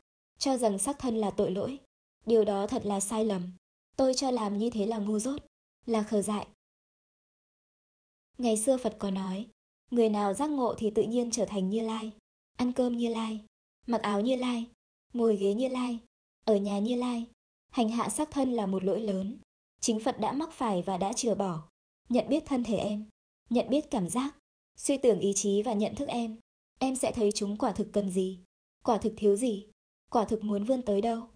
cho 0.44 0.56
rằng 0.56 0.78
xác 0.78 0.98
thân 0.98 1.16
là 1.16 1.30
tội 1.30 1.50
lỗi. 1.50 1.78
Điều 2.26 2.44
đó 2.44 2.66
thật 2.66 2.86
là 2.86 3.00
sai 3.00 3.24
lầm. 3.24 3.52
Tôi 3.96 4.14
cho 4.14 4.30
làm 4.30 4.58
như 4.58 4.70
thế 4.70 4.86
là 4.86 4.98
ngu 4.98 5.18
dốt, 5.18 5.42
là 5.86 6.02
khờ 6.02 6.22
dại. 6.22 6.46
Ngày 8.38 8.56
xưa 8.56 8.76
Phật 8.76 8.96
có 8.98 9.10
nói, 9.10 9.46
người 9.90 10.08
nào 10.08 10.34
giác 10.34 10.50
ngộ 10.50 10.74
thì 10.78 10.90
tự 10.90 11.02
nhiên 11.02 11.30
trở 11.30 11.44
thành 11.44 11.70
Như 11.70 11.80
Lai, 11.80 12.10
ăn 12.56 12.72
cơm 12.72 12.96
Như 12.96 13.08
Lai, 13.08 13.44
mặc 13.86 14.02
áo 14.02 14.20
Như 14.20 14.36
Lai, 14.36 14.66
ngồi 15.12 15.36
ghế 15.36 15.54
Như 15.54 15.68
Lai, 15.68 15.98
ở 16.44 16.56
nhà 16.56 16.78
Như 16.78 16.96
Lai. 16.96 17.26
Hành 17.70 17.88
hạ 17.88 18.08
xác 18.08 18.30
thân 18.30 18.52
là 18.52 18.66
một 18.66 18.84
lỗi 18.84 19.00
lớn. 19.00 19.38
Chính 19.80 20.00
Phật 20.00 20.20
đã 20.20 20.32
mắc 20.32 20.52
phải 20.52 20.82
và 20.82 20.96
đã 20.96 21.12
chừa 21.12 21.34
bỏ. 21.34 21.68
Nhận 22.08 22.28
biết 22.28 22.42
thân 22.46 22.64
thể 22.64 22.76
em, 22.76 23.04
nhận 23.50 23.70
biết 23.70 23.90
cảm 23.90 24.08
giác, 24.08 24.36
suy 24.76 24.96
tưởng 24.98 25.20
ý 25.20 25.32
chí 25.32 25.62
và 25.62 25.72
nhận 25.72 25.94
thức 25.94 26.08
em. 26.08 26.36
Em 26.78 26.96
sẽ 26.96 27.12
thấy 27.12 27.32
chúng 27.32 27.56
quả 27.56 27.72
thực 27.72 27.92
cần 27.92 28.10
gì, 28.10 28.38
quả 28.82 28.98
thực 28.98 29.12
thiếu 29.16 29.36
gì, 29.36 29.66
quả 30.10 30.24
thực 30.24 30.44
muốn 30.44 30.64
vươn 30.64 30.82
tới 30.82 31.00
đâu. 31.00 31.28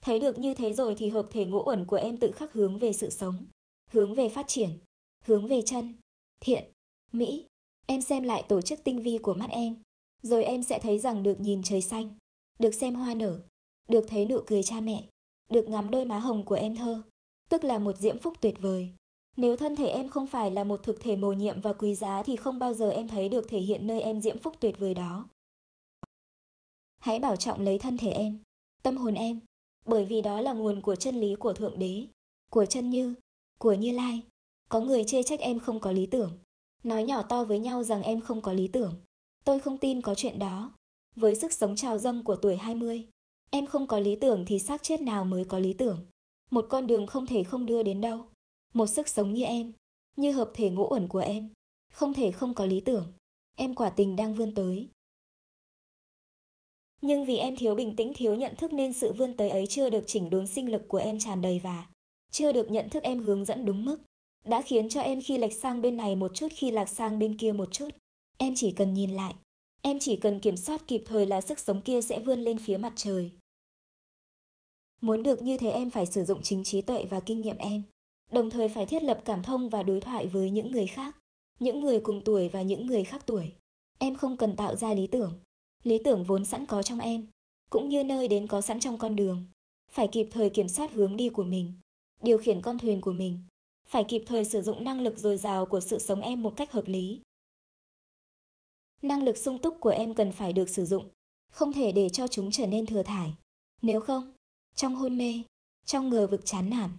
Thấy 0.00 0.20
được 0.20 0.38
như 0.38 0.54
thế 0.54 0.72
rồi 0.72 0.94
thì 0.98 1.08
hợp 1.08 1.26
thể 1.30 1.44
ngũ 1.44 1.62
uẩn 1.66 1.86
của 1.86 1.96
em 1.96 2.16
tự 2.16 2.32
khắc 2.32 2.52
hướng 2.52 2.78
về 2.78 2.92
sự 2.92 3.10
sống, 3.10 3.46
hướng 3.90 4.14
về 4.14 4.28
phát 4.28 4.48
triển, 4.48 4.70
hướng 5.24 5.46
về 5.46 5.62
chân, 5.62 5.94
thiện, 6.40 6.64
mỹ. 7.12 7.46
Em 7.86 8.02
xem 8.02 8.22
lại 8.22 8.44
tổ 8.48 8.60
chức 8.60 8.84
tinh 8.84 9.02
vi 9.02 9.18
của 9.18 9.34
mắt 9.34 9.50
em, 9.50 9.76
rồi 10.22 10.44
em 10.44 10.62
sẽ 10.62 10.78
thấy 10.78 10.98
rằng 10.98 11.22
được 11.22 11.40
nhìn 11.40 11.62
trời 11.62 11.82
xanh, 11.82 12.10
được 12.58 12.74
xem 12.74 12.94
hoa 12.94 13.14
nở, 13.14 13.40
được 13.88 14.04
thấy 14.08 14.24
nụ 14.24 14.40
cười 14.46 14.62
cha 14.62 14.80
mẹ, 14.80 15.04
được 15.48 15.68
ngắm 15.68 15.90
đôi 15.90 16.04
má 16.04 16.18
hồng 16.18 16.44
của 16.44 16.54
em 16.54 16.76
thơ, 16.76 17.02
tức 17.48 17.64
là 17.64 17.78
một 17.78 17.96
diễm 17.96 18.18
phúc 18.18 18.34
tuyệt 18.40 18.54
vời. 18.60 18.92
Nếu 19.36 19.56
thân 19.56 19.76
thể 19.76 19.86
em 19.86 20.08
không 20.08 20.26
phải 20.26 20.50
là 20.50 20.64
một 20.64 20.82
thực 20.82 21.00
thể 21.00 21.16
mầu 21.16 21.32
nhiệm 21.32 21.60
và 21.60 21.72
quý 21.72 21.94
giá 21.94 22.22
thì 22.22 22.36
không 22.36 22.58
bao 22.58 22.74
giờ 22.74 22.90
em 22.90 23.08
thấy 23.08 23.28
được 23.28 23.48
thể 23.48 23.58
hiện 23.58 23.86
nơi 23.86 24.00
em 24.00 24.20
diễm 24.20 24.38
phúc 24.38 24.54
tuyệt 24.60 24.78
vời 24.78 24.94
đó. 24.94 25.28
Hãy 26.98 27.18
bảo 27.18 27.36
trọng 27.36 27.60
lấy 27.60 27.78
thân 27.78 27.96
thể 27.98 28.10
em, 28.10 28.38
tâm 28.82 28.96
hồn 28.96 29.14
em, 29.14 29.40
bởi 29.86 30.04
vì 30.04 30.22
đó 30.22 30.40
là 30.40 30.52
nguồn 30.52 30.80
của 30.80 30.96
chân 30.96 31.20
lý 31.20 31.34
của 31.34 31.52
Thượng 31.52 31.78
Đế, 31.78 32.06
của 32.50 32.66
chân 32.66 32.90
như, 32.90 33.14
của 33.58 33.72
Như 33.72 33.92
Lai. 33.92 34.22
Có 34.68 34.80
người 34.80 35.04
chê 35.04 35.22
trách 35.22 35.40
em 35.40 35.58
không 35.58 35.80
có 35.80 35.92
lý 35.92 36.06
tưởng, 36.06 36.38
nói 36.82 37.04
nhỏ 37.04 37.22
to 37.22 37.44
với 37.44 37.58
nhau 37.58 37.84
rằng 37.84 38.02
em 38.02 38.20
không 38.20 38.40
có 38.40 38.52
lý 38.52 38.68
tưởng. 38.68 38.94
Tôi 39.44 39.60
không 39.60 39.78
tin 39.78 40.02
có 40.02 40.14
chuyện 40.14 40.38
đó. 40.38 40.72
Với 41.16 41.34
sức 41.34 41.52
sống 41.52 41.76
trào 41.76 41.98
dâng 41.98 42.24
của 42.24 42.36
tuổi 42.36 42.56
20, 42.56 43.08
em 43.50 43.66
không 43.66 43.86
có 43.86 43.98
lý 43.98 44.16
tưởng 44.16 44.44
thì 44.46 44.58
xác 44.58 44.82
chết 44.82 45.00
nào 45.00 45.24
mới 45.24 45.44
có 45.44 45.58
lý 45.58 45.72
tưởng. 45.72 46.06
Một 46.50 46.66
con 46.68 46.86
đường 46.86 47.06
không 47.06 47.26
thể 47.26 47.44
không 47.44 47.66
đưa 47.66 47.82
đến 47.82 48.00
đâu. 48.00 48.24
Một 48.74 48.86
sức 48.86 49.08
sống 49.08 49.34
như 49.34 49.44
em, 49.44 49.72
như 50.16 50.32
hợp 50.32 50.50
thể 50.54 50.70
ngũ 50.70 50.88
uẩn 50.90 51.08
của 51.08 51.18
em, 51.18 51.48
không 51.92 52.14
thể 52.14 52.30
không 52.30 52.54
có 52.54 52.66
lý 52.66 52.80
tưởng. 52.80 53.12
Em 53.54 53.74
quả 53.74 53.90
tình 53.90 54.16
đang 54.16 54.34
vươn 54.34 54.54
tới. 54.54 54.88
Nhưng 57.00 57.24
vì 57.24 57.36
em 57.36 57.56
thiếu 57.56 57.74
bình 57.74 57.96
tĩnh 57.96 58.12
thiếu 58.14 58.34
nhận 58.34 58.56
thức 58.56 58.72
nên 58.72 58.92
sự 58.92 59.12
vươn 59.12 59.36
tới 59.36 59.48
ấy 59.48 59.66
chưa 59.66 59.90
được 59.90 60.04
chỉnh 60.06 60.30
đốn 60.30 60.46
sinh 60.46 60.72
lực 60.72 60.88
của 60.88 60.98
em 60.98 61.18
tràn 61.18 61.42
đầy 61.42 61.60
và 61.62 61.86
chưa 62.30 62.52
được 62.52 62.70
nhận 62.70 62.88
thức 62.88 63.02
em 63.02 63.20
hướng 63.20 63.44
dẫn 63.44 63.64
đúng 63.64 63.84
mức, 63.84 63.98
đã 64.44 64.62
khiến 64.62 64.88
cho 64.88 65.00
em 65.00 65.20
khi 65.20 65.38
lệch 65.38 65.52
sang 65.52 65.82
bên 65.82 65.96
này 65.96 66.16
một 66.16 66.34
chút 66.34 66.48
khi 66.50 66.70
lạc 66.70 66.88
sang 66.88 67.18
bên 67.18 67.36
kia 67.36 67.52
một 67.52 67.72
chút. 67.72 67.88
Em 68.38 68.54
chỉ 68.56 68.70
cần 68.70 68.94
nhìn 68.94 69.10
lại, 69.10 69.34
em 69.82 69.98
chỉ 69.98 70.16
cần 70.16 70.40
kiểm 70.40 70.56
soát 70.56 70.86
kịp 70.86 71.02
thời 71.06 71.26
là 71.26 71.40
sức 71.40 71.58
sống 71.58 71.80
kia 71.80 72.00
sẽ 72.00 72.18
vươn 72.18 72.40
lên 72.40 72.58
phía 72.58 72.76
mặt 72.76 72.92
trời. 72.96 73.30
Muốn 75.00 75.22
được 75.22 75.42
như 75.42 75.58
thế 75.58 75.70
em 75.70 75.90
phải 75.90 76.06
sử 76.06 76.24
dụng 76.24 76.42
chính 76.42 76.64
trí 76.64 76.82
tuệ 76.82 77.04
và 77.04 77.20
kinh 77.20 77.40
nghiệm 77.40 77.56
em, 77.56 77.82
đồng 78.32 78.50
thời 78.50 78.68
phải 78.68 78.86
thiết 78.86 79.02
lập 79.02 79.20
cảm 79.24 79.42
thông 79.42 79.68
và 79.68 79.82
đối 79.82 80.00
thoại 80.00 80.26
với 80.26 80.50
những 80.50 80.72
người 80.72 80.86
khác, 80.86 81.16
những 81.60 81.80
người 81.80 82.00
cùng 82.00 82.24
tuổi 82.24 82.48
và 82.48 82.62
những 82.62 82.86
người 82.86 83.04
khác 83.04 83.26
tuổi. 83.26 83.52
Em 83.98 84.14
không 84.14 84.36
cần 84.36 84.56
tạo 84.56 84.76
ra 84.76 84.94
lý 84.94 85.06
tưởng, 85.06 85.38
lý 85.84 85.98
tưởng 86.04 86.24
vốn 86.24 86.44
sẵn 86.44 86.66
có 86.66 86.82
trong 86.82 86.98
em, 86.98 87.26
cũng 87.70 87.88
như 87.88 88.04
nơi 88.04 88.28
đến 88.28 88.46
có 88.46 88.60
sẵn 88.60 88.80
trong 88.80 88.98
con 88.98 89.16
đường. 89.16 89.46
Phải 89.90 90.08
kịp 90.12 90.28
thời 90.30 90.50
kiểm 90.50 90.68
soát 90.68 90.92
hướng 90.92 91.16
đi 91.16 91.28
của 91.28 91.44
mình, 91.44 91.72
điều 92.22 92.38
khiển 92.38 92.62
con 92.62 92.78
thuyền 92.78 93.00
của 93.00 93.12
mình, 93.12 93.40
phải 93.86 94.04
kịp 94.04 94.22
thời 94.26 94.44
sử 94.44 94.62
dụng 94.62 94.84
năng 94.84 95.00
lực 95.00 95.18
dồi 95.18 95.36
dào 95.36 95.66
của 95.66 95.80
sự 95.80 95.98
sống 95.98 96.20
em 96.20 96.42
một 96.42 96.52
cách 96.56 96.72
hợp 96.72 96.84
lý. 96.86 97.20
Năng 99.02 99.22
lực 99.22 99.36
sung 99.36 99.58
túc 99.58 99.76
của 99.80 99.90
em 99.90 100.14
cần 100.14 100.32
phải 100.32 100.52
được 100.52 100.68
sử 100.68 100.84
dụng, 100.84 101.08
không 101.52 101.72
thể 101.72 101.92
để 101.92 102.08
cho 102.08 102.28
chúng 102.28 102.50
trở 102.50 102.66
nên 102.66 102.86
thừa 102.86 103.02
thải. 103.02 103.34
Nếu 103.82 104.00
không, 104.00 104.32
trong 104.74 104.94
hôn 104.94 105.18
mê, 105.18 105.42
trong 105.84 106.08
ngờ 106.08 106.26
vực 106.26 106.40
chán 106.44 106.70
nản, 106.70 106.90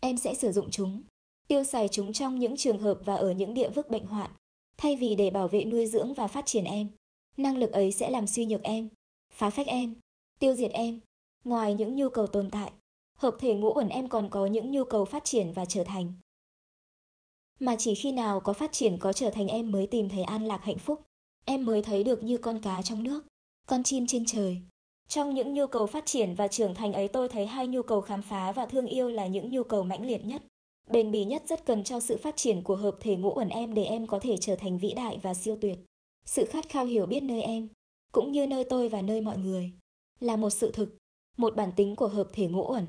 em 0.00 0.16
sẽ 0.16 0.34
sử 0.34 0.52
dụng 0.52 0.70
chúng, 0.70 1.02
tiêu 1.48 1.64
xài 1.64 1.88
chúng 1.88 2.12
trong 2.12 2.38
những 2.38 2.56
trường 2.56 2.78
hợp 2.78 3.00
và 3.04 3.14
ở 3.14 3.32
những 3.32 3.54
địa 3.54 3.70
vực 3.70 3.90
bệnh 3.90 4.06
hoạn, 4.06 4.30
thay 4.76 4.96
vì 4.96 5.14
để 5.14 5.30
bảo 5.30 5.48
vệ 5.48 5.64
nuôi 5.64 5.86
dưỡng 5.86 6.14
và 6.14 6.26
phát 6.26 6.46
triển 6.46 6.64
em. 6.64 6.88
Năng 7.36 7.56
lực 7.56 7.72
ấy 7.72 7.92
sẽ 7.92 8.10
làm 8.10 8.26
suy 8.26 8.46
nhược 8.46 8.62
em, 8.62 8.88
phá 9.32 9.50
phách 9.50 9.66
em, 9.66 9.94
tiêu 10.38 10.54
diệt 10.54 10.70
em. 10.70 11.00
Ngoài 11.44 11.74
những 11.74 11.96
nhu 11.96 12.08
cầu 12.08 12.26
tồn 12.26 12.50
tại, 12.50 12.72
hợp 13.18 13.36
thể 13.38 13.54
ngũ 13.54 13.72
uẩn 13.74 13.88
em 13.88 14.08
còn 14.08 14.30
có 14.30 14.46
những 14.46 14.70
nhu 14.70 14.84
cầu 14.84 15.04
phát 15.04 15.24
triển 15.24 15.52
và 15.52 15.64
trở 15.64 15.84
thành. 15.84 16.12
Mà 17.60 17.76
chỉ 17.78 17.94
khi 17.94 18.12
nào 18.12 18.40
có 18.40 18.52
phát 18.52 18.72
triển 18.72 18.98
có 18.98 19.12
trở 19.12 19.30
thành 19.30 19.48
em 19.48 19.70
mới 19.70 19.86
tìm 19.86 20.08
thấy 20.08 20.22
an 20.22 20.44
lạc 20.44 20.64
hạnh 20.64 20.78
phúc, 20.78 21.02
em 21.44 21.64
mới 21.64 21.82
thấy 21.82 22.04
được 22.04 22.22
như 22.22 22.38
con 22.38 22.60
cá 22.60 22.82
trong 22.82 23.02
nước, 23.02 23.26
con 23.66 23.82
chim 23.82 24.06
trên 24.06 24.24
trời. 24.26 24.60
Trong 25.08 25.34
những 25.34 25.54
nhu 25.54 25.66
cầu 25.66 25.86
phát 25.86 26.06
triển 26.06 26.34
và 26.34 26.48
trưởng 26.48 26.74
thành 26.74 26.92
ấy 26.92 27.08
tôi 27.08 27.28
thấy 27.28 27.46
hai 27.46 27.66
nhu 27.66 27.82
cầu 27.82 28.00
khám 28.00 28.22
phá 28.22 28.52
và 28.52 28.66
thương 28.66 28.86
yêu 28.86 29.08
là 29.08 29.26
những 29.26 29.50
nhu 29.50 29.62
cầu 29.62 29.82
mãnh 29.82 30.06
liệt 30.06 30.24
nhất. 30.24 30.42
Bền 30.90 31.10
bỉ 31.10 31.24
nhất 31.24 31.42
rất 31.48 31.64
cần 31.64 31.84
cho 31.84 32.00
sự 32.00 32.16
phát 32.16 32.36
triển 32.36 32.62
của 32.62 32.76
hợp 32.76 32.96
thể 33.00 33.16
ngũ 33.16 33.32
uẩn 33.34 33.48
em 33.48 33.74
để 33.74 33.84
em 33.84 34.06
có 34.06 34.18
thể 34.18 34.36
trở 34.36 34.56
thành 34.56 34.78
vĩ 34.78 34.92
đại 34.94 35.18
và 35.22 35.34
siêu 35.34 35.58
tuyệt. 35.60 35.78
Sự 36.26 36.44
khát 36.44 36.68
khao 36.68 36.84
hiểu 36.84 37.06
biết 37.06 37.22
nơi 37.22 37.42
em, 37.42 37.68
cũng 38.12 38.32
như 38.32 38.46
nơi 38.46 38.64
tôi 38.64 38.88
và 38.88 39.02
nơi 39.02 39.20
mọi 39.20 39.38
người, 39.38 39.72
là 40.20 40.36
một 40.36 40.50
sự 40.50 40.72
thực, 40.72 40.96
một 41.36 41.56
bản 41.56 41.72
tính 41.76 41.96
của 41.96 42.08
hợp 42.08 42.28
thể 42.32 42.46
ngũ 42.46 42.72
uẩn. 42.72 42.86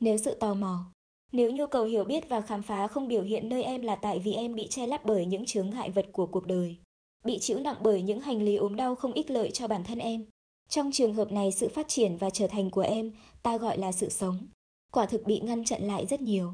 Nếu 0.00 0.18
sự 0.18 0.34
tò 0.34 0.54
mò, 0.54 0.92
nếu 1.32 1.52
nhu 1.52 1.66
cầu 1.66 1.84
hiểu 1.84 2.04
biết 2.04 2.28
và 2.28 2.40
khám 2.40 2.62
phá 2.62 2.88
không 2.88 3.08
biểu 3.08 3.22
hiện 3.22 3.48
nơi 3.48 3.62
em 3.62 3.82
là 3.82 3.96
tại 3.96 4.18
vì 4.18 4.32
em 4.32 4.54
bị 4.54 4.66
che 4.70 4.86
lấp 4.86 5.04
bởi 5.04 5.26
những 5.26 5.44
chướng 5.44 5.70
ngại 5.70 5.90
vật 5.90 6.06
của 6.12 6.26
cuộc 6.26 6.46
đời, 6.46 6.76
bị 7.24 7.38
chịu 7.38 7.58
nặng 7.58 7.76
bởi 7.80 8.02
những 8.02 8.20
hành 8.20 8.42
lý 8.42 8.56
ốm 8.56 8.76
đau 8.76 8.94
không 8.94 9.12
ích 9.12 9.30
lợi 9.30 9.50
cho 9.50 9.68
bản 9.68 9.84
thân 9.84 9.98
em. 9.98 10.26
Trong 10.68 10.92
trường 10.92 11.14
hợp 11.14 11.32
này 11.32 11.52
sự 11.52 11.68
phát 11.68 11.88
triển 11.88 12.16
và 12.16 12.30
trở 12.30 12.46
thành 12.46 12.70
của 12.70 12.80
em, 12.80 13.12
ta 13.42 13.58
gọi 13.58 13.78
là 13.78 13.92
sự 13.92 14.08
sống, 14.08 14.46
quả 14.92 15.06
thực 15.06 15.26
bị 15.26 15.40
ngăn 15.40 15.64
chặn 15.64 15.82
lại 15.82 16.06
rất 16.06 16.20
nhiều. 16.20 16.52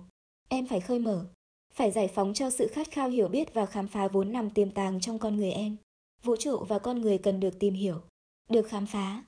Em 0.49 0.67
phải 0.67 0.81
khơi 0.81 0.99
mở, 0.99 1.27
phải 1.73 1.91
giải 1.91 2.09
phóng 2.09 2.35
cho 2.35 2.51
sự 2.51 2.69
khát 2.73 2.91
khao 2.91 3.09
hiểu 3.09 3.29
biết 3.29 3.55
và 3.55 3.67
khám 3.67 3.89
phá 3.89 4.09
vốn 4.09 4.33
nằm 4.33 4.51
tiềm 4.51 4.71
tàng 4.71 5.01
trong 5.01 5.19
con 5.19 5.37
người 5.37 5.53
em. 5.53 5.77
Vũ 6.23 6.37
trụ 6.37 6.65
và 6.69 6.79
con 6.79 7.01
người 7.01 7.19
cần 7.19 7.41
được 7.41 7.59
tìm 7.59 7.75
hiểu, 7.75 8.01
được 8.49 8.69
khám 8.69 8.87
phá. 8.87 9.25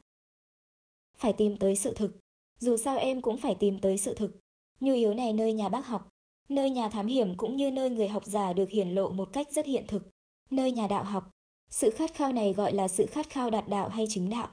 Phải 1.17 1.33
tìm 1.33 1.57
tới 1.57 1.77
sự 1.77 1.95
thực, 1.95 2.19
dù 2.59 2.77
sao 2.77 2.97
em 2.97 3.23
cũng 3.23 3.39
phải 3.39 3.55
tìm 3.55 3.81
tới 3.81 3.99
sự 3.99 4.15
thực. 4.15 4.41
Nhu 4.81 4.95
yếu 4.95 5.15
này 5.15 5.33
nơi 5.33 5.53
nhà 5.53 5.69
bác 5.69 5.87
học, 5.87 6.09
nơi 6.49 6.71
nhà 6.71 6.89
thám 6.89 7.07
hiểm 7.07 7.37
cũng 7.37 7.57
như 7.57 7.71
nơi 7.71 7.91
người 7.91 8.09
học 8.09 8.27
giả 8.27 8.53
được 8.53 8.71
hiển 8.71 8.89
lộ 8.89 9.11
một 9.11 9.29
cách 9.33 9.53
rất 9.53 9.67
hiện 9.67 9.85
thực, 9.89 10.11
nơi 10.51 10.73
nhà 10.73 10.87
đạo 10.87 11.05
học. 11.05 11.31
Sự 11.71 11.91
khát 11.91 12.15
khao 12.15 12.33
này 12.33 12.53
gọi 12.53 12.73
là 12.73 12.89
sự 12.89 13.07
khát 13.07 13.31
khao 13.31 13.51
đạt 13.51 13.69
đạo 13.69 13.89
hay 13.89 14.07
chính 14.09 14.31
đạo. 14.31 14.49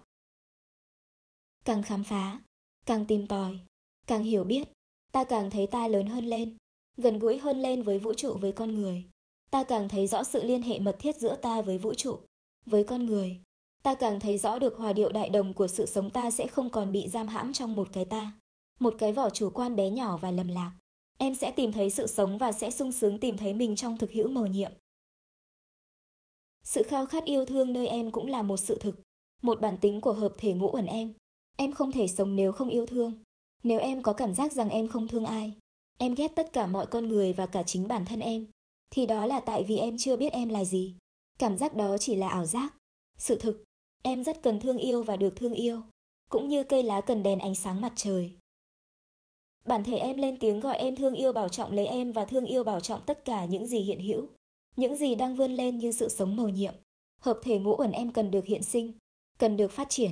Càng 1.65 1.83
khám 1.83 2.03
phá, 2.03 2.39
càng 2.85 3.05
tìm 3.05 3.27
tòi, 3.27 3.59
càng 4.07 4.23
hiểu 4.23 4.43
biết, 4.43 4.67
ta 5.11 5.23
càng 5.23 5.49
thấy 5.49 5.67
ta 5.67 5.87
lớn 5.87 6.07
hơn 6.07 6.25
lên, 6.25 6.57
gần 6.97 7.19
gũi 7.19 7.37
hơn 7.37 7.61
lên 7.61 7.83
với 7.83 7.99
vũ 7.99 8.13
trụ 8.13 8.33
với 8.33 8.51
con 8.51 8.75
người. 8.75 9.03
Ta 9.51 9.63
càng 9.63 9.89
thấy 9.89 10.07
rõ 10.07 10.23
sự 10.23 10.43
liên 10.43 10.61
hệ 10.61 10.79
mật 10.79 10.95
thiết 10.99 11.15
giữa 11.15 11.35
ta 11.35 11.61
với 11.61 11.77
vũ 11.77 11.93
trụ, 11.93 12.19
với 12.65 12.83
con 12.83 13.05
người. 13.05 13.41
Ta 13.83 13.95
càng 13.95 14.19
thấy 14.19 14.37
rõ 14.37 14.59
được 14.59 14.77
hòa 14.77 14.93
điệu 14.93 15.11
đại 15.11 15.29
đồng 15.29 15.53
của 15.53 15.67
sự 15.67 15.85
sống 15.85 16.09
ta 16.09 16.31
sẽ 16.31 16.47
không 16.47 16.69
còn 16.69 16.91
bị 16.91 17.07
giam 17.07 17.27
hãm 17.27 17.53
trong 17.53 17.75
một 17.75 17.87
cái 17.93 18.05
ta, 18.05 18.31
một 18.79 18.95
cái 18.97 19.13
vỏ 19.13 19.29
chủ 19.29 19.49
quan 19.49 19.75
bé 19.75 19.89
nhỏ 19.89 20.17
và 20.17 20.31
lầm 20.31 20.47
lạc. 20.47 20.71
Em 21.17 21.35
sẽ 21.35 21.51
tìm 21.51 21.71
thấy 21.71 21.89
sự 21.89 22.07
sống 22.07 22.37
và 22.37 22.51
sẽ 22.51 22.71
sung 22.71 22.91
sướng 22.91 23.19
tìm 23.19 23.37
thấy 23.37 23.53
mình 23.53 23.75
trong 23.75 23.97
thực 23.97 24.11
hữu 24.11 24.27
mầu 24.27 24.47
nhiệm. 24.47 24.71
Sự 26.63 26.83
khao 26.83 27.05
khát 27.05 27.25
yêu 27.25 27.45
thương 27.45 27.73
nơi 27.73 27.87
em 27.87 28.11
cũng 28.11 28.27
là 28.27 28.41
một 28.41 28.57
sự 28.57 28.77
thực, 28.79 28.95
một 29.41 29.61
bản 29.61 29.77
tính 29.77 30.01
của 30.01 30.13
hợp 30.13 30.33
thể 30.37 30.53
ngũ 30.53 30.69
ẩn 30.69 30.85
em. 30.85 31.13
Em 31.57 31.71
không 31.71 31.91
thể 31.91 32.07
sống 32.07 32.35
nếu 32.35 32.51
không 32.51 32.69
yêu 32.69 32.85
thương. 32.85 33.13
Nếu 33.63 33.79
em 33.79 34.03
có 34.03 34.13
cảm 34.13 34.33
giác 34.33 34.51
rằng 34.51 34.69
em 34.69 34.87
không 34.87 35.07
thương 35.07 35.25
ai, 35.25 35.53
em 36.01 36.15
ghét 36.15 36.35
tất 36.35 36.53
cả 36.53 36.67
mọi 36.67 36.85
con 36.85 37.07
người 37.07 37.33
và 37.33 37.45
cả 37.45 37.63
chính 37.63 37.87
bản 37.87 38.05
thân 38.05 38.19
em, 38.19 38.47
thì 38.89 39.05
đó 39.05 39.25
là 39.25 39.39
tại 39.39 39.63
vì 39.63 39.77
em 39.77 39.97
chưa 39.97 40.17
biết 40.17 40.33
em 40.33 40.49
là 40.49 40.65
gì. 40.65 40.95
Cảm 41.39 41.57
giác 41.57 41.75
đó 41.75 41.97
chỉ 41.97 42.15
là 42.15 42.29
ảo 42.29 42.45
giác. 42.45 42.73
Sự 43.17 43.35
thực, 43.35 43.63
em 44.03 44.23
rất 44.23 44.41
cần 44.41 44.59
thương 44.59 44.77
yêu 44.77 45.03
và 45.03 45.17
được 45.17 45.35
thương 45.35 45.53
yêu, 45.53 45.81
cũng 46.29 46.49
như 46.49 46.63
cây 46.63 46.83
lá 46.83 47.01
cần 47.01 47.23
đèn 47.23 47.39
ánh 47.39 47.55
sáng 47.55 47.81
mặt 47.81 47.93
trời. 47.95 48.31
Bản 49.65 49.83
thể 49.83 49.97
em 49.97 50.17
lên 50.17 50.37
tiếng 50.39 50.59
gọi 50.59 50.77
em 50.77 50.95
thương 50.95 51.13
yêu 51.13 51.33
bảo 51.33 51.49
trọng 51.49 51.71
lấy 51.71 51.85
em 51.85 52.11
và 52.11 52.25
thương 52.25 52.45
yêu 52.45 52.63
bảo 52.63 52.79
trọng 52.79 53.01
tất 53.05 53.25
cả 53.25 53.45
những 53.45 53.67
gì 53.67 53.79
hiện 53.79 53.99
hữu, 53.99 54.27
những 54.75 54.95
gì 54.95 55.15
đang 55.15 55.35
vươn 55.35 55.51
lên 55.51 55.77
như 55.77 55.91
sự 55.91 56.09
sống 56.09 56.35
màu 56.35 56.49
nhiệm. 56.49 56.73
Hợp 57.21 57.39
thể 57.43 57.59
ngũ 57.59 57.75
ẩn 57.75 57.91
em 57.91 58.11
cần 58.11 58.31
được 58.31 58.45
hiện 58.45 58.63
sinh, 58.63 58.93
cần 59.39 59.57
được 59.57 59.71
phát 59.71 59.89
triển. 59.89 60.11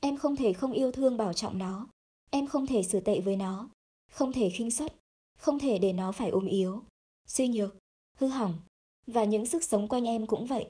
Em 0.00 0.16
không 0.16 0.36
thể 0.36 0.52
không 0.52 0.72
yêu 0.72 0.92
thương 0.92 1.16
bảo 1.16 1.32
trọng 1.32 1.58
nó. 1.58 1.88
Em 2.30 2.46
không 2.46 2.66
thể 2.66 2.82
xử 2.82 3.00
tệ 3.00 3.20
với 3.20 3.36
nó, 3.36 3.68
không 4.10 4.32
thể 4.32 4.50
khinh 4.50 4.70
suất, 4.70 4.94
không 5.38 5.58
thể 5.58 5.78
để 5.78 5.92
nó 5.92 6.12
phải 6.12 6.30
ốm 6.30 6.46
yếu, 6.46 6.82
suy 7.26 7.48
nhược, 7.48 7.76
hư 8.16 8.26
hỏng, 8.26 8.54
và 9.06 9.24
những 9.24 9.46
sức 9.46 9.64
sống 9.64 9.88
quanh 9.88 10.04
em 10.04 10.26
cũng 10.26 10.46
vậy. 10.46 10.66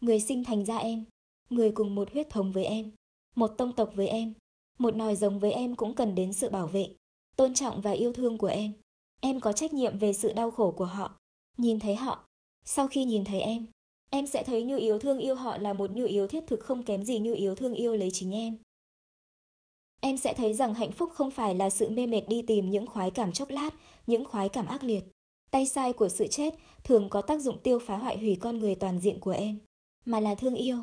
Người 0.00 0.20
sinh 0.20 0.44
thành 0.44 0.64
ra 0.64 0.76
em, 0.76 1.04
người 1.50 1.72
cùng 1.72 1.94
một 1.94 2.12
huyết 2.12 2.30
thống 2.30 2.52
với 2.52 2.64
em, 2.64 2.90
một 3.36 3.48
tông 3.48 3.72
tộc 3.72 3.90
với 3.94 4.08
em, 4.08 4.34
một 4.78 4.96
nòi 4.96 5.16
giống 5.16 5.38
với 5.38 5.52
em 5.52 5.74
cũng 5.74 5.94
cần 5.94 6.14
đến 6.14 6.32
sự 6.32 6.50
bảo 6.50 6.66
vệ, 6.66 6.88
tôn 7.36 7.54
trọng 7.54 7.80
và 7.80 7.90
yêu 7.90 8.12
thương 8.12 8.38
của 8.38 8.46
em. 8.46 8.72
Em 9.20 9.40
có 9.40 9.52
trách 9.52 9.72
nhiệm 9.72 9.98
về 9.98 10.12
sự 10.12 10.32
đau 10.32 10.50
khổ 10.50 10.70
của 10.70 10.84
họ. 10.84 11.16
Nhìn 11.56 11.80
thấy 11.80 11.94
họ, 11.94 12.26
sau 12.64 12.88
khi 12.88 13.04
nhìn 13.04 13.24
thấy 13.24 13.40
em, 13.40 13.66
em 14.10 14.26
sẽ 14.26 14.42
thấy 14.42 14.62
nhu 14.62 14.76
yếu 14.76 14.98
thương 14.98 15.18
yêu 15.18 15.34
họ 15.34 15.58
là 15.58 15.72
một 15.72 15.90
nhu 15.90 16.04
yếu 16.04 16.28
thiết 16.28 16.44
thực 16.46 16.60
không 16.60 16.82
kém 16.82 17.04
gì 17.04 17.18
nhu 17.18 17.34
yếu 17.34 17.54
thương 17.54 17.74
yêu 17.74 17.96
lấy 17.96 18.10
chính 18.12 18.34
em. 18.34 18.58
Em 20.00 20.16
sẽ 20.16 20.34
thấy 20.34 20.54
rằng 20.54 20.74
hạnh 20.74 20.92
phúc 20.92 21.10
không 21.14 21.30
phải 21.30 21.54
là 21.54 21.70
sự 21.70 21.88
mê 21.90 22.06
mệt 22.06 22.22
đi 22.28 22.42
tìm 22.42 22.70
những 22.70 22.86
khoái 22.86 23.10
cảm 23.10 23.32
chốc 23.32 23.50
lát, 23.50 23.70
những 24.06 24.24
khoái 24.24 24.48
cảm 24.48 24.66
ác 24.66 24.84
liệt. 24.84 25.04
Tay 25.50 25.66
sai 25.66 25.92
của 25.92 26.08
sự 26.08 26.26
chết 26.26 26.54
thường 26.84 27.08
có 27.08 27.22
tác 27.22 27.40
dụng 27.40 27.58
tiêu 27.62 27.78
phá 27.78 27.96
hoại 27.96 28.18
hủy 28.18 28.36
con 28.40 28.58
người 28.58 28.74
toàn 28.74 29.00
diện 29.00 29.20
của 29.20 29.30
em, 29.30 29.58
mà 30.04 30.20
là 30.20 30.34
thương 30.34 30.54
yêu. 30.54 30.82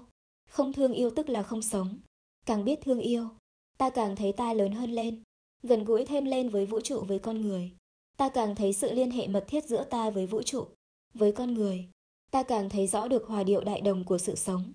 Không 0.50 0.74
thương 0.74 0.94
yêu 0.94 1.10
tức 1.10 1.30
là 1.30 1.44
không 1.44 1.62
sống. 1.62 2.00
Càng 2.46 2.66
biết 2.66 2.80
thương 2.82 3.00
yêu, 3.00 3.28
ta 3.78 3.90
càng 3.90 4.16
thấy 4.16 4.32
ta 4.32 4.54
lớn 4.54 4.72
hơn 4.72 4.92
lên, 4.92 5.24
gần 5.64 5.84
gũi 5.84 6.06
thêm 6.06 6.26
lên 6.26 6.50
với 6.50 6.66
vũ 6.66 6.80
trụ 6.80 7.02
với 7.08 7.20
con 7.20 7.42
người. 7.42 7.72
Ta 8.18 8.30
càng 8.30 8.56
thấy 8.56 8.74
sự 8.74 8.94
liên 8.94 9.12
hệ 9.12 9.28
mật 9.28 9.46
thiết 9.48 9.66
giữa 9.66 9.84
ta 9.84 10.10
với 10.10 10.28
vũ 10.28 10.42
trụ, 10.42 10.68
với 11.14 11.32
con 11.32 11.54
người. 11.54 11.90
Ta 12.32 12.44
càng 12.44 12.70
thấy 12.70 12.88
rõ 12.88 13.08
được 13.08 13.28
hòa 13.28 13.44
điệu 13.44 13.64
đại 13.64 13.82
đồng 13.82 14.04
của 14.04 14.18
sự 14.18 14.36
sống. 14.36 14.74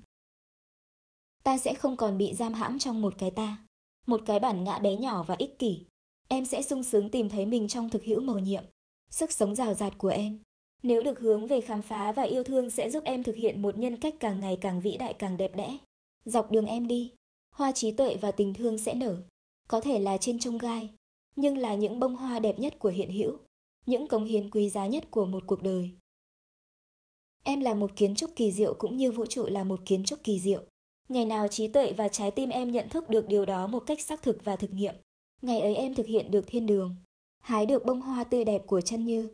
Ta 1.42 1.58
sẽ 1.58 1.74
không 1.74 1.96
còn 1.96 2.18
bị 2.18 2.34
giam 2.34 2.54
hãm 2.54 2.78
trong 2.78 3.00
một 3.02 3.14
cái 3.18 3.30
ta 3.30 3.58
một 4.06 4.20
cái 4.26 4.40
bản 4.40 4.64
ngã 4.64 4.78
bé 4.78 4.96
nhỏ 4.96 5.22
và 5.22 5.34
ích 5.38 5.58
kỷ. 5.58 5.84
Em 6.28 6.44
sẽ 6.44 6.62
sung 6.62 6.82
sướng 6.82 7.10
tìm 7.10 7.28
thấy 7.28 7.46
mình 7.46 7.68
trong 7.68 7.90
thực 7.90 8.04
hữu 8.04 8.20
mầu 8.20 8.38
nhiệm, 8.38 8.64
sức 9.10 9.32
sống 9.32 9.54
rào 9.54 9.74
rạt 9.74 9.98
của 9.98 10.08
em. 10.08 10.38
Nếu 10.82 11.02
được 11.02 11.18
hướng 11.18 11.46
về 11.46 11.60
khám 11.60 11.82
phá 11.82 12.12
và 12.12 12.22
yêu 12.22 12.44
thương 12.44 12.70
sẽ 12.70 12.90
giúp 12.90 13.04
em 13.04 13.22
thực 13.22 13.36
hiện 13.36 13.62
một 13.62 13.78
nhân 13.78 13.96
cách 13.96 14.14
càng 14.20 14.40
ngày 14.40 14.58
càng 14.60 14.80
vĩ 14.80 14.96
đại 14.96 15.14
càng 15.14 15.36
đẹp 15.36 15.56
đẽ. 15.56 15.78
Dọc 16.24 16.50
đường 16.50 16.66
em 16.66 16.86
đi, 16.86 17.12
hoa 17.54 17.72
trí 17.72 17.92
tuệ 17.92 18.16
và 18.16 18.30
tình 18.30 18.54
thương 18.54 18.78
sẽ 18.78 18.94
nở. 18.94 19.22
Có 19.68 19.80
thể 19.80 19.98
là 19.98 20.16
trên 20.16 20.38
trông 20.38 20.58
gai, 20.58 20.90
nhưng 21.36 21.58
là 21.58 21.74
những 21.74 22.00
bông 22.00 22.16
hoa 22.16 22.38
đẹp 22.38 22.58
nhất 22.58 22.78
của 22.78 22.88
hiện 22.88 23.10
hữu, 23.10 23.38
những 23.86 24.08
cống 24.08 24.24
hiến 24.24 24.50
quý 24.50 24.70
giá 24.70 24.86
nhất 24.86 25.10
của 25.10 25.26
một 25.26 25.42
cuộc 25.46 25.62
đời. 25.62 25.90
Em 27.42 27.60
là 27.60 27.74
một 27.74 27.90
kiến 27.96 28.14
trúc 28.14 28.30
kỳ 28.36 28.52
diệu 28.52 28.74
cũng 28.74 28.96
như 28.96 29.12
vũ 29.12 29.26
trụ 29.26 29.46
là 29.46 29.64
một 29.64 29.80
kiến 29.86 30.04
trúc 30.04 30.22
kỳ 30.24 30.40
diệu. 30.40 30.62
Ngày 31.10 31.24
nào 31.24 31.48
trí 31.48 31.68
tuệ 31.68 31.92
và 31.92 32.08
trái 32.08 32.30
tim 32.30 32.48
em 32.48 32.72
nhận 32.72 32.88
thức 32.88 33.08
được 33.08 33.28
điều 33.28 33.46
đó 33.46 33.66
một 33.66 33.80
cách 33.86 34.00
xác 34.00 34.22
thực 34.22 34.44
và 34.44 34.56
thực 34.56 34.72
nghiệm. 34.72 34.94
Ngày 35.42 35.60
ấy 35.60 35.74
em 35.74 35.94
thực 35.94 36.06
hiện 36.06 36.30
được 36.30 36.44
thiên 36.46 36.66
đường, 36.66 36.96
hái 37.40 37.66
được 37.66 37.84
bông 37.84 38.00
hoa 38.00 38.24
tươi 38.24 38.44
đẹp 38.44 38.62
của 38.66 38.80
chân 38.80 39.04
như, 39.04 39.28